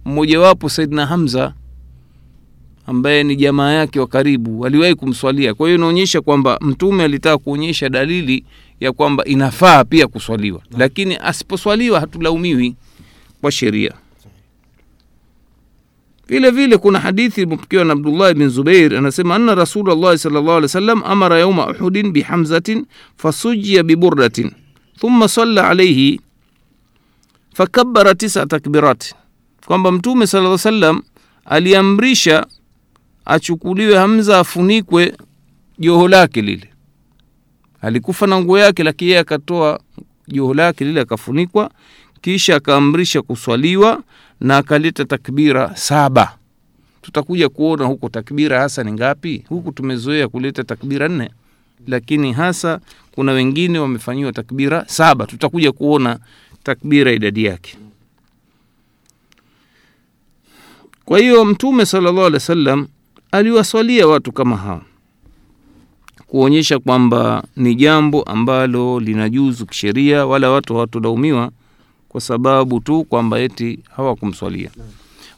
mmojawapo 0.06 0.70
saidna 0.70 1.06
hamza 1.06 1.54
ambaye 2.92 3.24
ni 3.24 3.36
jamaa 3.36 3.72
yake 3.72 4.00
wa 4.00 4.08
karibu 4.08 4.66
aliwahi 4.66 4.96
kumswalia. 4.96 5.54
Kwa 5.54 5.68
hiyo 5.68 5.78
inaonyesha 5.78 6.22
kwamba 6.22 6.58
mtume 6.62 7.04
alitaka 7.04 7.38
kuonyesha 7.38 7.90
dalili 7.90 8.44
ya 8.80 8.92
kwamba 8.92 9.26
inafaa 9.26 9.84
pia 9.84 10.08
kuswaliwa. 10.08 10.62
Lakini 10.78 11.16
asiposwaliwa 11.22 12.00
hatulaumiwi 12.00 12.76
kwa 13.42 13.52
sheria. 13.52 13.94
Vile 16.28 16.52
vile 16.52 16.78
kuna 16.78 17.00
hadithi 17.00 17.42
imepokewa 17.42 17.86
na 17.86 17.94
abdullahi 17.94 18.34
bin 18.34 18.50
zubair 18.50 18.96
anasema 18.98 19.36
anna 19.36 19.56
rasulllahi 19.56 20.18
salllah 20.18 20.44
alih 20.56 20.62
wasallam 20.64 21.04
amara 21.04 21.40
yauma 21.40 21.68
uhudin 21.70 22.12
bihamzatin 22.12 22.86
fasujia 23.18 23.84
biburdatin 23.84 24.52
thumma 25.00 25.28
salla 25.28 25.68
alaihi 25.70 26.22
fakabara 27.54 28.16
tisa 28.16 28.46
takbirati 28.46 29.16
kwamba 29.66 29.92
mtume 29.92 30.28
sala 30.28 30.58
salam 30.58 31.02
aliamrisha 31.46 32.46
achukuliwe 33.26 33.98
hamza 33.98 34.40
afunikwe 34.40 35.16
joho 35.80 36.08
lake 36.08 36.42
lile. 36.42 36.70
Alikufa 37.82 38.28
na 38.28 38.42
nguo 38.42 38.58
yake 38.58 38.84
lakini 38.84 39.10
yeye 39.12 39.22
akatoa 39.22 39.80
joho 40.28 40.54
lake 40.54 40.86
lile 40.86 41.02
akafunikwa 41.02 41.72
kisha 42.22 42.56
akaamrisha 42.56 43.22
kuswaliwa 43.22 44.04
na 44.40 44.58
akaleta 44.58 45.06
takbira 45.06 45.76
saba. 45.76 46.38
Tutakuja 47.02 47.50
kuona 47.50 47.86
huko 47.86 48.10
takbira 48.10 48.60
hasa 48.62 48.84
ni 48.84 48.92
ngapi. 48.94 49.44
Huku 49.50 49.72
tumezoea 49.72 50.28
kuleta 50.28 50.64
takbira 50.64 51.08
nne 51.08 51.30
lakini 51.88 52.34
hasa 52.34 52.80
kuna 53.12 53.32
wengine 53.32 53.80
wamefanyiwa 53.80 54.32
takbira 54.32 54.86
saba. 54.88 55.26
Tutakuja 55.26 55.72
kuona 55.72 56.20
takbira 56.64 57.12
idadi 57.12 57.44
yake. 57.46 57.78
Kwa 61.06 61.20
hiyo 61.20 61.46
mtume 61.46 61.86
salllah 61.86 62.26
alih 62.26 62.34
wa 62.34 62.40
sallam 62.40 62.88
aliwaswalia 63.32 64.08
watu 64.08 64.32
kama 64.32 64.58
hawa 64.58 64.82
kuonyesha 66.28 66.80
kwamba 66.80 67.44
ni 67.56 67.76
jambo 67.76 68.24
ambalo 68.24 69.00
linajuzu 69.00 69.66
kisheria 69.66 70.26
wala 70.26 70.50
watu 70.50 70.74
hawatulaumiwa 70.74 71.52
kwa 72.10 72.22
sababu 72.22 72.80
tu 72.80 73.04
kwamba 73.04 73.40
eti 73.40 73.80
hawakumswalia. 73.96 74.70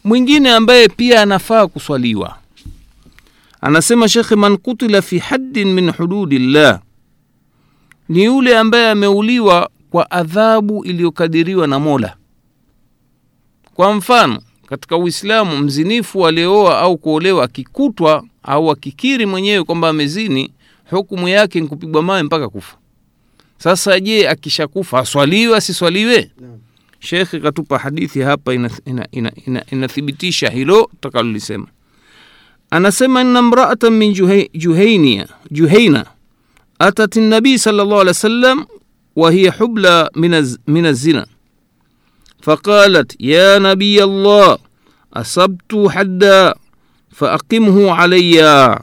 Mwingine 0.03 0.51
ambaye 0.51 0.87
pia 0.87 1.21
anafaa 1.21 1.67
kuswaliwa 1.67 2.37
anasema 3.61 4.09
shekhe 4.09 4.35
man 4.35 4.57
kutila 4.57 5.01
fi 5.01 5.19
haddin 5.19 5.73
min 5.73 5.91
hududillah 5.91 6.79
ni 8.09 8.23
yule 8.23 8.57
ambaye 8.57 8.89
ameuliwa 8.91 9.69
kwa 9.91 10.11
adhabu 10.11 10.85
iliyokadiriwa 10.85 11.67
na 11.67 11.79
mola. 11.79 12.15
Kwa 13.73 13.93
mfano 13.93 14.41
katika 14.73 14.97
Uislamu, 14.97 15.57
mzinifu 15.57 16.27
aliyeoa 16.27 16.79
au 16.79 16.97
kuolewa 16.97 17.43
akikutwa 17.45 18.23
au 18.43 18.71
akikiri 18.71 19.25
mwenyewe 19.25 19.63
kwamba 19.63 19.89
amezini, 19.89 20.51
hukumu 20.89 21.27
yake 21.27 21.61
ni 21.61 21.67
kupigwa 21.67 22.01
mawe 22.03 22.23
mpaka 22.23 22.49
kufa. 22.49 22.77
Sasa 23.57 23.99
je, 23.99 24.29
akishakufa 24.29 24.99
aswaliwe 24.99 25.57
asiswaliwe? 25.57 26.31
No. 26.41 26.59
Shekhe 26.99 27.39
katupa 27.39 27.77
hadithi 27.77 28.21
hapa 28.21 28.53
inathibitisha 29.71 30.49
hilo 30.49 30.89
takalolisema. 31.01 31.67
Anasema 32.69 33.21
inna 33.21 33.41
mraatan 33.41 33.93
min 33.93 34.13
juhainia, 34.53 35.27
Juhaina 35.51 36.05
atat 36.79 37.15
nabii 37.15 37.57
sallallahu 37.57 38.01
alaihi 38.01 38.07
wasallam 38.07 38.65
wa 39.15 39.31
hiya 39.31 39.51
hubla 39.51 40.11
min 40.67 40.85
azina 40.85 41.27
faqalat 42.41 43.15
ya 43.19 43.59
nabiy 43.59 44.03
Allah 44.03 44.57
asabtu 45.13 45.85
hadda 45.87 46.55
faaqimhu 47.15 47.91
alaya 47.93 48.81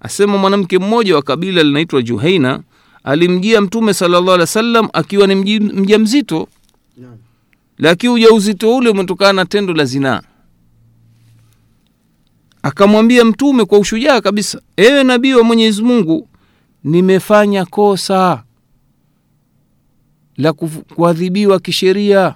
asema 0.00 0.38
mwanamke 0.38 0.78
mmoja 0.78 1.16
wa 1.16 1.22
kabila 1.22 1.62
linaitwa 1.62 2.02
juhaina 2.02 2.60
alimjia 3.04 3.60
mtume 3.60 3.94
sallallahu 3.94 4.40
wa 4.40 4.46
sallam 4.46 4.88
akiwa 4.92 5.26
ni 5.26 5.34
mja 5.60 5.98
mzito 5.98 6.48
lakini 7.78 8.12
ujauzito 8.12 8.76
ule 8.76 8.90
umetokana 8.90 9.32
na 9.32 9.44
tendo 9.44 9.74
la 9.74 9.84
zinaa. 9.84 10.22
Akamwambia 12.62 13.24
mtume 13.24 13.64
kwa 13.64 13.78
ushujaa 13.78 14.20
kabisa 14.20 14.60
ewe 14.76 15.04
nabii 15.04 15.32
wa 15.34 15.42
mwenyezi 15.44 15.82
mungu 15.82 16.28
nimefanya 16.84 17.64
kosa 17.64 18.42
la 20.36 20.52
kuadhibiwa 20.94 21.60
kisheria 21.60 22.34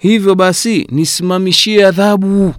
hivyo 0.00 0.34
basi 0.34 0.86
nisimamishie 0.90 1.86
adhabu. 1.86 2.54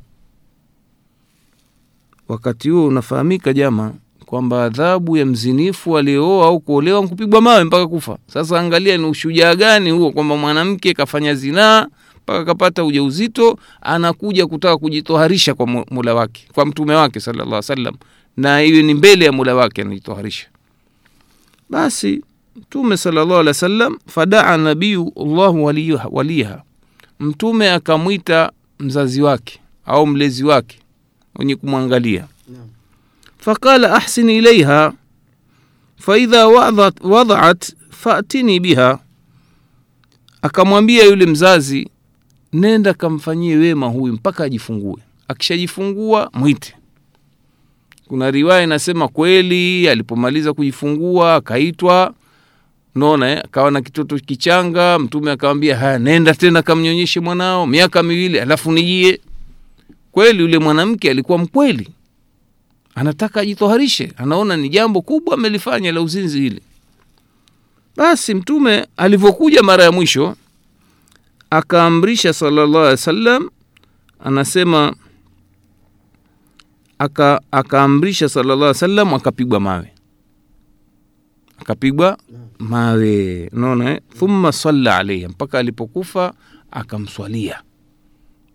Wakati 2.28 2.70
huo 2.70 2.88
unafahamika 2.88 3.54
jama 3.54 3.94
kwamba 4.26 4.64
adhabu 4.64 5.18
ya 5.18 5.26
mzinifu 5.26 5.98
aliyeoa 5.98 6.46
au 6.48 6.60
kuolewa 6.60 7.02
nkupigwa 7.04 7.42
mawe 7.42 7.64
mpaka 7.64 7.88
kufa. 7.88 8.18
Sasa 8.28 8.60
angalia 8.60 8.98
ni 8.98 9.06
ushujaa 9.06 9.56
gani 9.56 9.92
huo 9.92 10.12
kwamba 10.12 10.38
mwanamke 10.38 10.94
kafanya 10.94 11.36
zinaa 11.36 11.88
mpaka 12.24 12.46
kapata 12.46 12.84
ujauzito 12.84 13.58
anakuja 13.82 14.48
kutaka 14.48 14.78
kujitoharisha 14.78 15.54
kwa 15.54 15.68
mula 15.68 16.14
wake 16.14 16.48
kwa 16.54 16.66
mtume 16.66 16.96
wake 16.96 17.20
sallallahu 17.20 17.64
salam 17.64 17.96
na 18.38 18.64
iwe 18.64 18.82
ni 18.84 18.94
mbele 18.94 19.26
ya 19.26 19.32
mula 19.32 19.56
wake 19.56 19.82
anajitoharisha. 19.82 20.48
Basi 21.70 22.22
mtume 22.56 22.98
salllah 22.98 23.24
alih 23.40 23.48
wa 23.48 23.54
sallam 23.54 23.98
fadaa 24.08 24.58
nabiyu 24.58 25.14
llahu 25.16 25.66
waliha 26.12 26.62
mtume 27.22 27.72
akamwita 27.72 28.52
mzazi 28.80 29.22
wake 29.22 29.60
au 29.86 30.08
mlezi 30.08 30.44
wake 30.44 30.80
mwenye 31.36 31.56
kumwangalia. 31.56 32.28
Faqala 33.38 33.94
ahsin 33.96 34.30
ilaiha 34.30 34.94
faidha 35.98 36.48
wadaat 37.02 37.76
faatini 37.90 37.90
fatini 37.90 38.60
biha. 38.60 39.00
Akamwambia 40.42 41.06
yule 41.06 41.26
mzazi 41.26 41.90
nenda 42.54 42.94
kamfanyie 42.94 43.56
wema 43.56 43.88
huyu 43.88 44.14
mpaka 44.14 44.44
ajifungue. 44.44 44.98
Akishajifungua 45.28 46.30
mwite. 46.34 46.76
Kuna 48.08 48.32
riwaya 48.32 48.64
inasema 48.64 49.08
kweli 49.08 49.90
alipomaliza 49.90 50.54
kujifungua 50.54 51.36
akaitwa 51.36 52.14
naona 52.96 53.32
eh, 53.32 53.42
akawa 53.46 53.72
na 53.72 53.82
kitoto 53.82 54.20
kichanga 54.20 55.00
mtume 55.00 55.32
akamwambia 55.32 55.78
haya 55.78 56.00
nenda 56.00 56.34
tena 56.34 56.62
kamnyonyeshe 56.62 57.20
mwanao 57.20 57.68
miaka 57.68 58.04
miwili 58.04 58.40
alafu 58.40 58.72
nijie. 58.72 59.22
Kweli 60.12 60.40
yule 60.42 60.60
mwanamke 60.60 61.10
alikuwa 61.12 61.38
mkweli. 61.38 61.90
Anataka 62.96 63.40
ajitoharishe 63.42 64.14
anaona 64.18 64.58
ni 64.58 64.70
jambo 64.70 65.02
kubwa 65.02 65.34
amelifanya 65.34 65.92
la 65.92 66.02
uzinzi 66.02 66.40
hili. 66.42 66.62
Basi 67.96 68.34
mtume 68.34 68.88
alivyokuja 68.98 69.64
mara 69.64 69.84
ya 69.84 69.92
mwisho 69.92 70.36
akaamrisha 71.50 72.34
sallallahu 72.34 72.78
alaihi 72.78 72.92
wasallam 72.92 73.50
anasema 74.20 74.96
aka 77.00 77.42
akaamrisha 77.52 78.30
sallallahu 78.30 78.58
alaihi 78.62 78.68
wasallam 78.76 79.14
akapigwa 79.14 79.60
mawe. 79.60 79.92
Akapigwa 81.60 82.18
mawe. 82.62 83.50
Naona 83.54 83.92
eh? 83.92 84.00
thumma 84.20 84.52
salla 84.52 84.98
alaiha 84.98 85.30
mpaka 85.30 85.60
alipokufa 85.60 86.34
akamswalia. 86.72 87.62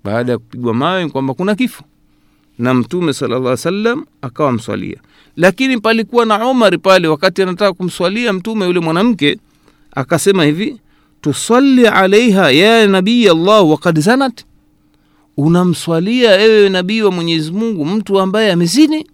Baada 0.05 0.33
ya 0.33 0.39
kupigwa 0.39 0.75
mawe 0.75 1.09
kwamba 1.09 1.35
kuna 1.35 1.55
kifo. 1.55 1.85
Na 2.59 2.75
mtume 2.75 3.13
sallallahu 3.13 3.41
alaihi 3.43 3.51
wasallam 3.51 4.05
akawa 4.23 4.53
mswalia 4.53 4.97
lakini 5.37 5.81
palikuwa 5.81 6.27
na 6.27 6.47
umari 6.49 6.79
pale 6.79 7.09
wakati 7.09 7.43
anataka 7.43 7.73
kumswalia 7.73 8.33
mtume 8.33 8.67
yule 8.67 8.81
mwanamke 8.81 9.39
akasema 9.93 10.45
hivi 10.45 10.81
tusalli 11.21 11.87
alaiha 11.87 12.51
ya 12.51 12.87
nabii 12.87 13.29
allah 13.29 13.69
wakad 13.71 14.01
zanat. 14.01 14.45
Unamswalia 15.37 16.41
ewe 16.41 16.69
nabii 16.69 17.03
wa 17.03 17.11
mwenyezi 17.13 17.53
mungu 17.53 17.85
mtu 17.85 18.21
ambaye 18.21 18.53
amezini 18.53 19.07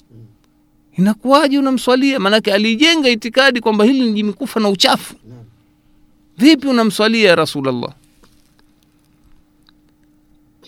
inakuwaje 0.99 1.59
unamswalia? 1.59 2.21
Maanake 2.21 2.53
alijenga 2.53 3.09
itikadi 3.09 3.61
kwamba 3.61 3.85
hili 3.85 4.01
ni 4.01 4.13
jimikufa 4.13 4.61
na 4.61 4.69
uchafu. 4.69 5.15
Vipi 6.39 6.69
unamswalia 6.69 7.29
ya 7.29 7.37
rasulllah 7.37 7.93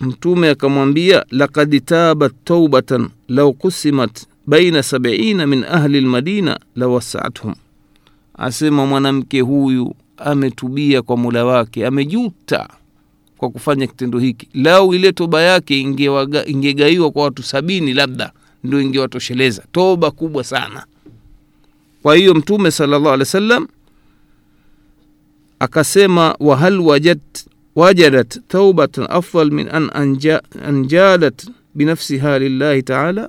mtume 0.01 0.51
akamwambia 0.51 1.25
lakad 1.31 1.85
tabat 1.85 2.33
taubatan 2.45 3.09
lau 3.29 3.53
kusimat 3.53 4.27
baina 4.47 4.83
sabiina 4.83 5.47
min 5.47 5.65
ahli 5.65 6.01
lmadina 6.01 6.61
lawasaathum. 6.77 7.55
Asema 8.39 8.87
mwanamke 8.87 9.41
huyu 9.41 9.95
ametubia 10.17 11.03
kwa 11.03 11.17
mula 11.17 11.45
wake 11.45 11.87
amejuta 11.87 12.69
kwa 13.39 13.51
kufanya 13.51 13.87
kitendo 13.87 14.19
hiki. 14.19 14.49
Lau 14.55 14.95
ile 14.95 15.13
toba 15.13 15.43
yake 15.43 15.81
ingegaiwa 15.81 16.47
ingegaiwa 16.49 17.11
kwa 17.11 17.23
watu 17.25 17.43
sabini 17.43 17.93
labda 17.95 18.33
ndio 18.65 18.81
ingewatosheleza 18.81 19.63
toba 19.73 20.11
kubwa 20.11 20.45
sana. 20.45 20.85
Kwa 22.03 22.17
hiyo 22.17 22.35
mtume 22.35 22.71
salllah 22.71 23.13
alih 23.13 23.19
wa 23.19 23.25
sallam 23.25 23.67
akasema 25.59 26.37
wahal 26.41 26.81
wajad, 26.81 27.21
wajadat 27.77 28.39
taubatan 28.49 29.07
afdal 29.11 29.51
min 29.51 29.69
an 29.69 29.91
anja, 29.95 30.43
anjalat 30.67 31.47
binafsiha 31.75 32.39
lillahi 32.39 32.83
taala? 32.83 33.29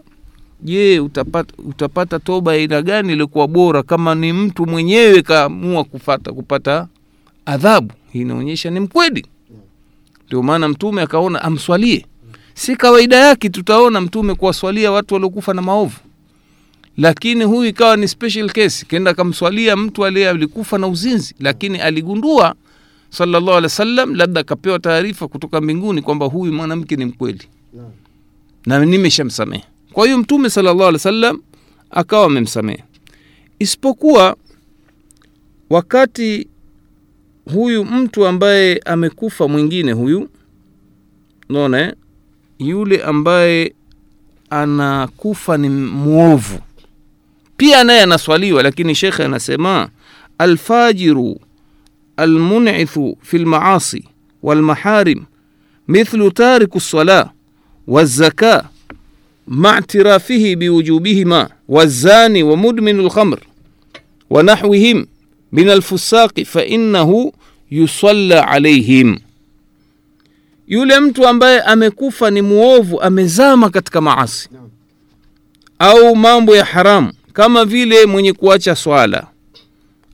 Je 0.62 1.00
utapata, 1.00 1.54
utapata 1.58 2.20
toba 2.20 2.52
aina 2.52 2.82
gani 2.82 3.14
iliokuwa 3.14 3.48
bora 3.48 3.84
kama 3.84 4.16
ni 4.16 4.34
mtu 4.34 4.66
mwenyewe 4.66 5.22
kaamua 5.22 5.84
kufata 5.84 6.34
kupata 6.34 6.88
adhabu? 7.46 7.94
Hii 8.14 8.22
inaonyesha 8.22 8.70
ni 8.70 8.80
mkweli. 8.80 9.26
Ndio 10.28 10.44
maana 10.44 10.68
mtume 10.68 11.02
akaona 11.02 11.42
amswalie 11.42 12.06
si 12.56 12.76
kawaida 12.76 13.16
yake 13.18 13.50
tutaona 13.50 14.02
mtume 14.02 14.36
kuwaswalia 14.36 14.92
watu 14.92 15.14
waliokufa 15.14 15.54
na 15.54 15.62
maovu. 15.62 15.98
Lakini 16.98 17.44
huyu 17.44 17.70
ikawa 17.70 17.98
ni 17.98 18.08
special 18.08 18.50
case. 18.50 18.86
Kenda 18.86 19.12
akamswalia 19.12 19.76
mtu 19.76 20.06
aliye 20.06 20.30
alikufa 20.30 20.78
na 20.78 20.88
uzinzi. 20.88 21.36
Lakini 21.40 21.78
aligundua 21.80 22.56
sallallahu 23.10 23.50
alaihi 23.52 23.64
wasallam 23.64 24.16
labda 24.16 24.42
akapewa 24.42 24.80
taarifa 24.80 25.28
kutoka 25.28 25.62
mbinguni 25.62 26.02
kwamba 26.02 26.26
huyu 26.26 26.54
mwanamke 26.54 26.96
ni 26.96 27.06
mkweli. 27.06 27.42
Na 28.66 28.86
nimeshamsamehe. 28.86 29.64
Kwa 29.94 30.06
hiyo 30.06 30.18
mtume 30.18 30.50
sallallahu 30.50 30.80
alaihi 30.82 30.96
wasallam 30.96 31.42
akawa 31.92 32.26
amemsamehe. 32.26 32.84
Isipokuwa 33.60 34.36
wakati 35.70 36.48
huyu 37.54 37.86
mtu 37.86 38.26
ambaye 38.26 38.82
amekufa 38.86 39.48
mwingine 39.48 39.92
huyu 39.92 40.30
naona 41.50 41.80
eh? 41.82 41.94
yule 42.59 43.03
ambaye 43.03 43.75
anakufa 44.51 45.57
ni 45.57 45.69
mwovu 45.69 46.59
pia 47.57 47.85
naye 47.85 48.03
anaswaliwa 48.03 48.63
lakini 48.63 48.95
shekhe 48.95 49.25
anasema 49.25 49.89
alfajiru 50.39 51.41
almunithu 52.17 53.19
fi 53.23 53.39
lmaasi 53.39 54.05
walmaharim 54.43 55.25
mithlu 55.89 56.31
tariku 56.31 56.79
lsala 56.79 57.31
والزكاة 57.87 58.65
مع 59.49 59.71
اعترافه 59.71 60.55
بوجوبهما 60.55 61.49
والزاني 61.69 62.43
ومدمن 62.43 63.01
الخمر 63.01 63.41
ونحوهم 64.31 65.07
من 65.53 65.69
الفساق 65.71 66.41
فإنه 66.43 67.33
يصلى 67.71 68.35
عليهم 68.35 69.19
yule 70.68 71.00
mtu 71.00 71.28
ambaye 71.28 71.62
amekufa 71.62 72.32
ni 72.32 72.42
muovu 72.42 73.02
amezama 73.02 73.70
katika 73.70 74.02
maasi. 74.02 74.50
Au 75.80 76.16
mambo 76.16 76.56
ya 76.56 76.66
haramu 76.66 77.14
kama 77.34 77.66
vile 77.66 78.06
mwenye 78.06 78.34
kuacha 78.34 78.76
swala 78.76 79.28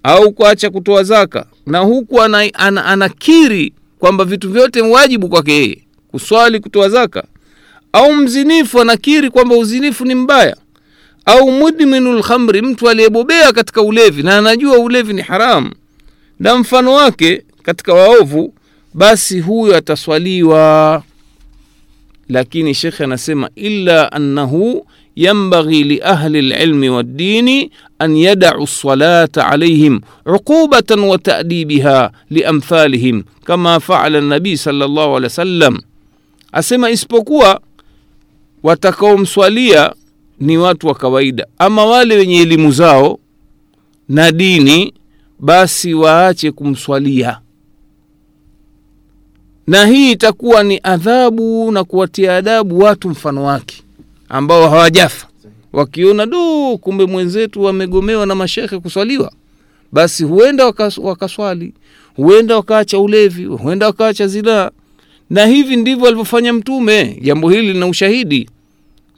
au 0.03 0.31
kuacha 0.31 0.69
kutoa 0.69 1.03
zaka. 1.03 1.45
Na 1.65 1.79
huku 1.79 2.21
anakiri 2.21 2.53
ana, 2.57 2.85
ana, 2.85 2.85
ana 2.85 3.69
kwamba 3.99 4.25
vitu 4.25 4.49
vyote 4.49 4.81
wajibu 4.81 5.29
kwake 5.29 5.51
yeye 5.53 5.81
kuswali 6.11 6.59
kutoa 6.59 6.89
zaka. 6.89 7.23
Au 7.93 8.13
mzinifu 8.13 8.81
anakiri 8.81 9.29
kwamba 9.29 9.55
uzinifu 9.55 10.05
ni 10.05 10.15
mbaya. 10.15 10.57
Au 11.25 11.51
mudminu 11.51 12.13
lkhamri 12.13 12.61
mtu 12.61 12.89
aliyebobea 12.89 13.51
katika 13.53 13.81
ulevi 13.81 14.23
na 14.23 14.37
anajua 14.37 14.77
ulevi 14.79 15.13
ni 15.13 15.21
haramu. 15.21 15.71
Na 16.39 16.55
mfano 16.55 16.93
wake 16.93 17.43
katika 17.63 17.93
waovu 17.93 18.53
basi 18.93 19.39
huyo 19.39 19.75
ataswaliwa. 19.77 21.03
Lakini 22.29 22.73
shekhe 22.73 23.03
anasema 23.03 23.49
illa 23.55 24.11
annahu 24.11 24.87
yambaghi 25.15 25.83
liahli 25.83 26.41
lilmi 26.41 26.89
waddini 26.89 27.71
an 27.99 28.17
yadau 28.17 28.63
lsalata 28.63 29.47
alaihim 29.47 30.01
uqubatan 30.25 30.99
wa 30.99 31.17
taadibiha 31.17 32.11
liamthalihim 32.29 33.23
kama 33.43 33.79
faala 33.79 34.21
nabii 34.21 34.57
salllah 34.57 35.03
alehi 35.05 35.23
wa 35.23 35.29
sallam. 35.29 35.79
Asema 36.51 36.89
isipokuwa 36.89 37.61
watakaomswalia 38.63 39.93
ni 40.39 40.57
watu 40.57 40.87
wa 40.87 40.95
kawaida 40.95 41.47
ama 41.57 41.85
wale 41.85 42.15
wenye 42.15 42.41
elimu 42.41 42.71
zao 42.71 43.19
na 44.09 44.31
dini 44.31 44.93
basi 45.39 45.93
waache 45.93 46.51
kumswalia 46.51 47.39
na 49.71 49.85
hii 49.85 50.11
itakuwa 50.11 50.63
ni 50.63 50.79
adhabu 50.83 51.71
na 51.71 51.83
kuwatia 51.83 52.37
adabu 52.37 52.79
watu 52.79 53.09
mfano 53.09 53.43
wake 53.43 53.83
ambao 54.29 54.69
hawajafa. 54.69 55.27
Wakiona 55.73 56.25
du 56.25 56.77
kumbe 56.77 57.05
mwenzetu 57.05 57.63
wamegomewa 57.63 58.25
na 58.25 58.35
mashekhe 58.35 58.79
kuswaliwa. 58.79 59.31
Basi 59.91 60.23
huenda 60.23 60.65
wakas, 60.65 60.97
wakaswali 60.97 61.73
huenda 62.15 62.55
wakaacha 62.55 62.99
ulevi 62.99 63.45
huenda 63.45 63.85
wakaacha 63.85 64.27
zinaa. 64.27 64.69
Na 65.29 65.45
hivi 65.45 65.75
ndivyo 65.75 66.05
alivyofanya 66.07 66.53
mtume 66.53 67.17
jambo 67.21 67.49
hili 67.49 67.73
lina 67.73 67.87
ushahidi. 67.87 68.49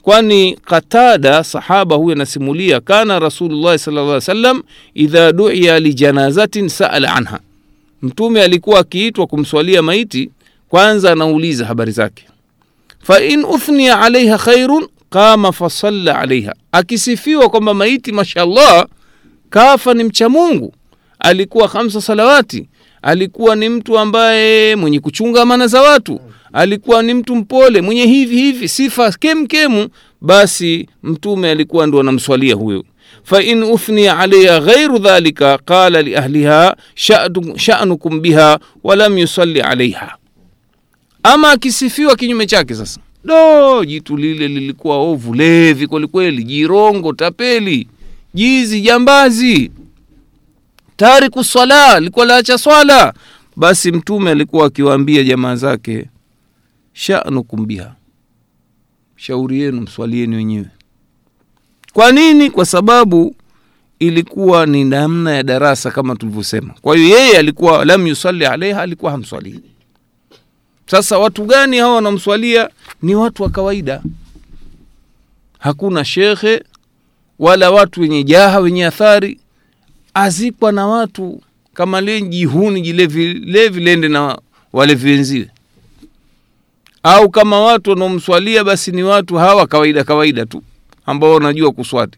Kwani 0.02 0.58
qatada 0.66 1.44
sahaba 1.44 1.96
huyo 1.96 2.16
anasimulia 2.16 2.80
kana 2.82 3.20
rasulullahi 3.20 3.80
sala 3.80 4.02
llah 4.06 4.22
salam 4.22 4.64
idha 4.94 5.32
duia 5.32 5.80
lijanazatin 5.80 6.70
saala 6.70 7.14
anha. 7.16 7.40
Mtume 8.02 8.42
alikuwa 8.42 8.80
akiitwa 8.80 9.28
kumswalia 9.28 9.82
maiti 9.82 10.30
kwanza 10.74 11.12
anauliza 11.12 11.66
habari 11.66 11.92
zake. 11.92 12.26
Fain 13.04 13.46
uthnia 13.46 14.00
alaiha 14.00 14.38
khairun 14.38 14.88
qama 15.10 15.52
fasalla 15.52 16.20
alaiha 16.20 16.56
akisifiwa 16.72 17.50
kwamba 17.50 17.74
maiti 17.74 18.12
mashallah 18.12 18.88
kafa 19.50 19.94
ni 19.94 20.04
mcha 20.04 20.30
mungu. 20.30 20.74
Alikuwa 21.20 21.68
hamsa 21.68 22.02
salawati. 22.02 22.70
Alikuwa 23.02 23.56
ni 23.56 23.70
mtu 23.70 24.00
ambaye 24.00 24.76
mwenye 24.76 25.00
kuchunga 25.00 25.42
amana 25.42 25.68
za 25.68 25.82
watu. 25.82 26.20
Alikuwa 26.54 27.04
ni 27.04 27.14
mtu 27.14 27.36
mpole 27.36 27.82
mwenye 27.82 28.06
hivi 28.06 28.38
hivi 28.38 28.70
sifa 28.70 29.12
kemkemu 29.12 29.88
basi 30.22 30.88
mtume 31.04 31.52
alikuwa 31.52 31.88
ndo 31.88 32.00
anamswalia 32.00 32.56
huyo. 32.56 32.84
Fain 33.24 33.64
uthnia 33.64 34.20
alaiha 34.20 34.60
ghairu 34.60 34.98
dhalika 35.00 35.58
qala 35.58 36.02
liahliha 36.02 36.76
sha'nukum 37.58 38.20
biha 38.22 38.60
walam 38.84 39.18
yusalli 39.18 39.62
alaiha 39.62 40.18
ama 41.24 41.52
akisifiwa 41.52 42.16
kinyume 42.16 42.46
chake 42.46 42.76
sasa. 42.76 43.00
Do 43.26 43.86
jitu 43.86 44.18
lile 44.18 44.48
lilikuwa 44.48 44.98
ovu 44.98 45.34
levi 45.34 45.88
kwelikweli 45.88 46.44
jirongo 46.44 47.14
tapeli 47.14 47.88
jizi 48.34 48.82
jambazi. 48.82 49.72
Tariku 50.98 51.44
swala 51.44 52.00
likuwa 52.00 52.26
laacha 52.26 52.58
swala. 52.58 53.14
Basi 53.56 53.92
mtume 53.92 54.32
alikuwa 54.32 54.66
akiwaambia 54.68 55.24
jamaa 55.24 55.56
zake 55.56 56.06
shanukum 56.94 57.66
biha 57.66 57.96
shauri 59.16 59.62
yenu 59.62 59.82
mswalieni 59.82 60.36
wenyewe. 60.36 60.66
Kwa 61.94 62.12
nini? 62.12 62.50
Kwa 62.50 62.66
sababu 62.66 63.36
ilikuwa 64.00 64.66
ni 64.66 64.84
namna 64.84 65.32
ya 65.36 65.44
darasa 65.44 65.92
kama 65.92 66.16
tulivyosema. 66.16 66.74
Kwa 66.82 66.96
hiyo 66.98 67.18
yeye 67.18 67.38
alikuwa 67.38 67.86
lam 67.86 68.08
yusalli 68.08 68.46
alaiha 68.46 68.82
alikuwa 68.82 69.12
hamswalii 69.12 69.60
sasa 70.94 71.18
watu 71.18 71.46
gani 71.46 71.78
hawa 71.78 71.96
wanamswalia? 71.96 72.70
Ni 73.02 73.16
watu 73.16 73.44
wa 73.44 73.50
kawaida. 73.50 74.02
Hakuna 75.60 76.06
shekhe 76.06 76.64
wala 77.40 77.72
watu 77.72 78.02
wenye 78.02 78.24
jaha 78.24 78.60
wenye 78.60 78.86
athari. 78.86 79.40
Azikwa 80.14 80.72
na 80.72 80.88
watu 80.88 81.42
kama 81.74 82.02
le 82.02 82.22
jihuni 82.22 82.82
jilevi 82.82 83.80
lende 83.80 84.08
na 84.08 84.40
walevi 84.74 85.10
wenziwe 85.10 85.50
au 87.04 87.30
kama 87.30 87.60
watu 87.62 87.90
wanaomswalia 87.90 88.64
basi 88.64 88.92
ni 88.92 89.04
watu 89.04 89.36
hawa 89.36 89.68
kawaida 89.68 90.04
kawaida 90.04 90.46
tu 90.46 90.64
ambao 91.06 91.34
wanajua 91.34 91.72
kuswati. 91.72 92.18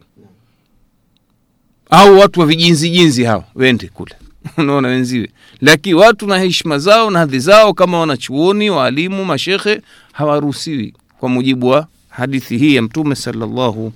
Au 1.89 2.19
watu 2.19 2.39
wa 2.39 2.45
vijinzi 2.45 2.89
jinzi 2.89 3.23
hawa 3.23 3.43
wende 3.55 3.87
kule 3.87 4.15
unaona 4.57 4.87
wenziwe. 4.87 5.29
Lakini 5.61 5.95
watu 5.95 6.27
na 6.27 6.39
heshima 6.39 6.79
zao 6.79 7.11
na 7.11 7.19
hadhi 7.19 7.39
zao 7.39 7.73
kama 7.73 7.99
wanachuoni 7.99 8.69
waalimu 8.69 9.25
mashekhe 9.25 9.81
hawaruhusiwi 10.13 10.93
kwa 11.19 11.29
mujibu 11.29 11.67
wa 11.67 11.87
hadithi 12.09 12.57
hii 12.57 12.75
ya 12.75 12.81
mtume 12.81 13.15
salllahu 13.15 13.93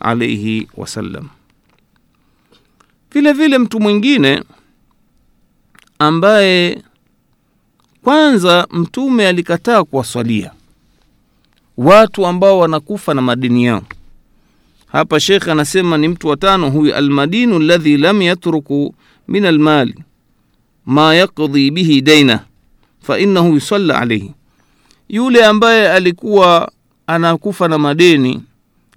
alaihi 0.00 0.68
wasallam. 0.76 1.28
Vile 3.12 3.32
vile 3.32 3.58
mtu 3.58 3.80
mwingine 3.80 4.42
ambaye 5.98 6.82
kwanza 8.02 8.66
mtume 8.70 9.28
alikataa 9.28 9.84
kuwaswalia 9.84 10.50
watu 11.76 12.26
ambao 12.26 12.58
wanakufa 12.58 13.14
na 13.14 13.22
madini 13.22 13.64
yao. 13.64 13.82
Hapa 14.86 15.20
shekhe 15.20 15.50
anasema 15.52 15.98
ni 15.98 16.08
mtu 16.08 16.28
watano 16.28 16.70
huyu 16.70 16.94
almadinu 16.94 17.58
ladhi 17.58 17.96
lam 17.96 18.22
yatruku 18.22 18.94
min 19.32 19.44
almali 19.46 19.94
ma 20.86 21.14
yakdhi 21.14 21.70
bihi 21.70 22.00
daina 22.00 22.44
fainahu 23.00 23.54
yusalla 23.54 23.98
alaihi 24.00 24.34
yule 25.08 25.44
ambaye 25.44 25.92
alikuwa 25.92 26.72
anakufa 27.06 27.68
na 27.68 27.78
madeni 27.78 28.42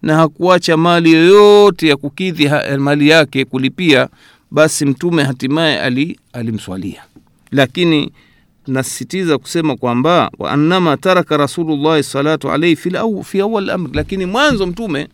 na 0.02 0.15
hakuacha 0.15 0.78
mali 0.78 1.12
yoyote 1.13 1.88
ya 1.88 1.98
kukidhi 1.98 2.50
mali 2.78 3.10
yake 3.10 3.45
kulipia 3.45 4.10
basi 4.52 4.86
mtume 4.86 5.24
hatimaye 5.24 5.80
ali, 5.80 6.19
alimswalia 6.34 7.02
lakini 7.52 8.12
nasisitiza 8.67 9.38
kusema 9.38 9.76
kwamba 9.76 10.32
waannama 10.39 10.98
taraka 10.98 11.38
rasulullahi 11.38 12.04
salatu 12.04 12.52
alaihi 12.52 12.76
fi, 12.76 12.91
fi 13.24 13.41
awal 13.41 13.69
amri 13.69 13.91
lakini 13.93 14.26
mwanzo 14.26 14.65
mtume 14.65 15.08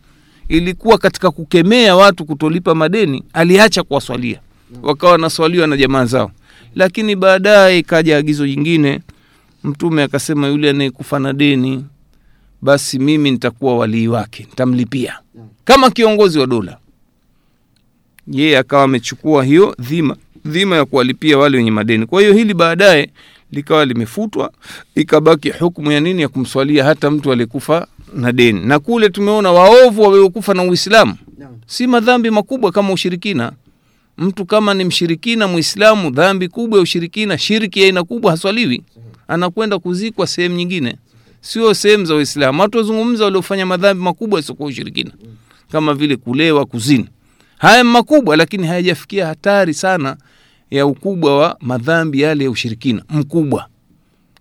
ilikuwa 0.47 0.97
katika 0.97 1.31
kukemea 1.31 1.95
watu 1.95 2.25
kutolipa 2.25 2.75
madeni 2.75 3.23
aliacha 3.33 3.83
kuwaswalia 3.83 4.39
wakawa 4.81 5.11
wanaswaliwa 5.11 5.67
na 5.67 5.77
jamaa 5.77 6.05
zao. 6.05 6.31
Lakini 6.75 7.15
baadaye 7.15 7.79
ikaja 7.79 8.17
agizo 8.17 8.47
jingine 8.47 8.99
mtume 9.63 10.03
akasema 10.03 10.47
yule 10.47 10.69
anayekufa 10.69 11.19
na 11.19 11.33
deni 11.33 11.85
basi 12.61 12.99
mimi 12.99 13.31
nitakuwa 13.31 13.77
walii 13.77 14.07
wake 14.07 14.43
nitamlipia. 14.49 15.19
Kama 15.65 15.89
kiongozi 15.89 16.39
wa 16.39 16.47
dola. 16.47 16.77
Yeye 18.27 18.57
akawa 18.57 18.83
amechukua 18.83 19.43
hiyo 19.43 19.75
dhima 19.79 20.15
dhima 20.45 20.75
ya 20.75 20.85
kuwalipia 20.85 21.37
wale 21.37 21.57
wenye 21.57 21.71
madeni. 21.71 22.05
Kwa 22.05 22.21
hiyo 22.21 22.33
hili 22.33 22.53
baadaye 22.53 23.09
likawa 23.51 23.85
limefutwa 23.85 24.51
ikabaki 24.95 25.49
hukmu 25.49 25.91
ya 25.91 25.99
nini? 25.99 26.21
Ya 26.21 26.27
kumswalia 26.27 26.83
hata 26.83 27.11
mtu 27.11 27.31
aliyekufa 27.31 27.87
na 28.13 28.31
deni. 28.31 28.59
Na 28.65 28.79
kule 28.79 29.09
tumeona 29.09 29.51
waovu 29.51 30.01
waliokufa 30.01 30.53
na 30.53 30.63
uislamu. 30.63 31.15
Si 31.65 31.87
madhambi 31.87 32.29
makubwa 32.29 32.71
kama 32.71 32.93
ushirikina 32.93 33.51
mtu 34.17 34.45
kama 34.45 34.73
ni 34.73 34.83
mshirikina 34.83 35.47
mwislamu 35.47 36.09
dhambi 36.09 36.47
kubwa 36.47 36.77
ya 36.79 36.83
ushirikina 36.83 37.37
shirki 37.37 37.83
aina 37.83 38.03
kubwa 38.03 38.31
haswaliwi. 38.31 38.83
Anakwenda 39.27 39.79
kuzikwa 39.79 40.27
sehemu 40.27 40.55
nyingine. 40.55 40.95
Sio 41.41 41.73
sehemu 41.73 42.05
za 42.05 42.15
waislamu. 42.15 42.61
Watu 42.61 42.77
wazungumza 42.77 43.23
waliofanya 43.25 43.65
madhambi 43.65 44.03
makubwa 44.03 44.39
yasiokuwa 44.39 44.69
ushirikina. 44.69 45.11
Kama 45.71 45.93
vile 45.93 46.15
kulewa 46.15 46.65
kuzini. 46.65 47.07
Haya 47.57 47.83
makubwa 47.83 48.37
lakini 48.37 48.67
hayajafikia 48.67 49.27
hatari 49.27 49.73
sana 49.73 50.17
ya 50.71 50.85
ukubwa 50.85 51.37
wa 51.37 51.57
madhambi 51.61 52.21
yale 52.21 52.43
ya 52.43 52.49
ushirikina. 52.51 53.03
Mkubwa. 53.09 53.67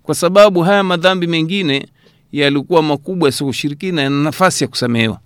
Kwa 0.02 0.14
sababu 0.14 0.60
haya 0.60 0.82
madhambi 0.82 1.26
mengine 1.26 1.88
yalikuwa 2.32 2.82
makubwa 2.82 3.28
yasio 3.28 3.46
ushirikina 3.46 4.02
yana 4.02 4.22
nafasi 4.22 4.64
ya 4.64 4.68
kusamehewa. 4.68 5.18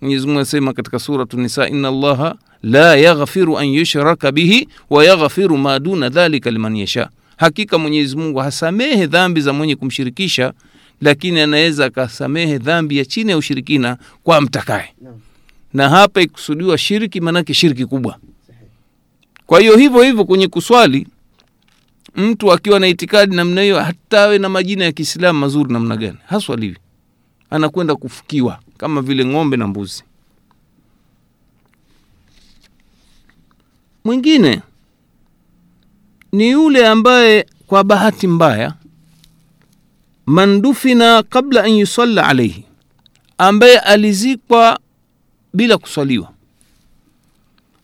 Mwenyezimungu 0.00 0.38
anasema 0.38 0.72
katika 0.72 0.98
suratu 0.98 1.36
nisa 1.40 1.68
inna 1.68 1.88
allaha 1.88 2.34
la 2.62 2.96
yaghfiru 2.96 3.58
an 3.58 3.66
yushraka 3.68 4.32
bihi 4.32 4.68
wa 4.90 5.04
yaghfiru 5.04 5.56
ma 5.58 5.78
duna 5.78 6.08
dhalika 6.08 6.50
liman 6.50 6.76
yasha. 6.76 7.08
Hakika 7.36 7.78
mwenyezi 7.78 8.16
mungu 8.16 8.38
hasamehe 8.38 9.06
dhambi 9.06 9.40
za 9.40 9.52
mwenye 9.52 9.76
kumshirikisha 9.76 10.52
lakini 11.00 11.40
anaweza 11.40 11.84
akasamehe 11.84 12.58
dhambi 12.58 12.98
ya 12.98 13.04
chini 13.04 13.30
ya 13.30 13.36
ushirikina 13.36 13.96
kwa 14.22 14.40
mtakaye 14.40 14.94
na 15.74 15.88
hapa 15.88 16.20
ikusudiwa 16.22 16.78
shirki 16.78 17.20
maanake 17.20 17.54
shirki 17.54 17.86
kubwa. 17.86 18.16
Kwa 19.46 19.60
hiyo 19.60 19.76
hivyo 19.76 20.02
hivyo 20.02 20.24
kwenye 20.24 20.48
kuswali 20.48 21.06
mtu 22.16 22.52
akiwa 22.52 22.80
na 22.80 22.88
itikadi 22.88 23.36
namna 23.36 23.62
hiyo 23.62 23.80
hata 23.80 24.22
awe 24.22 24.38
na 24.38 24.48
majina 24.48 24.84
ya 24.84 24.92
kiislamu 24.92 25.38
mazuri 25.40 25.72
namna 25.72 25.96
gani 25.96 26.16
haswaliwi. 26.26 26.76
Anakwenda 27.50 27.96
kufukiwa 27.96 28.58
kama 28.76 29.02
vile 29.02 29.24
ng'ombe 29.24 29.56
na 29.56 29.66
mbuzi 29.66 30.04
mwingine. 34.06 34.62
Ni 36.32 36.50
yule 36.50 36.86
ambaye 36.86 37.46
kwa 37.66 37.84
bahati 37.84 38.26
mbaya 38.26 38.74
mandufina 40.26 41.22
kabla 41.22 41.64
an 41.64 41.70
yusalla 41.72 42.26
alaihi 42.26 42.64
ambaye 43.38 43.78
alizikwa 43.78 44.78
bila 45.54 45.78
kuswaliwa 45.78 46.32